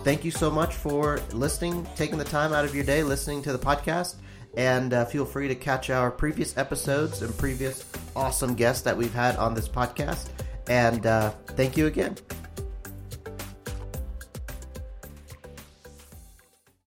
Thank 0.03 0.25
you 0.25 0.31
so 0.31 0.51
much 0.51 0.75
for 0.75 1.21
listening, 1.31 1.87
taking 1.95 2.17
the 2.17 2.25
time 2.25 2.51
out 2.51 2.65
of 2.65 2.75
your 2.75 2.83
day 2.83 3.03
listening 3.03 3.41
to 3.43 3.53
the 3.53 3.59
podcast. 3.59 4.15
And 4.55 4.93
uh, 4.93 5.05
feel 5.05 5.25
free 5.25 5.47
to 5.47 5.55
catch 5.55 5.89
our 5.89 6.11
previous 6.11 6.57
episodes 6.57 7.21
and 7.21 7.35
previous 7.37 7.85
awesome 8.15 8.53
guests 8.53 8.83
that 8.83 8.95
we've 8.95 9.13
had 9.13 9.35
on 9.37 9.53
this 9.53 9.67
podcast. 9.67 10.29
And 10.67 11.05
uh, 11.05 11.31
thank 11.55 11.77
you 11.77 11.87
again. 11.87 12.17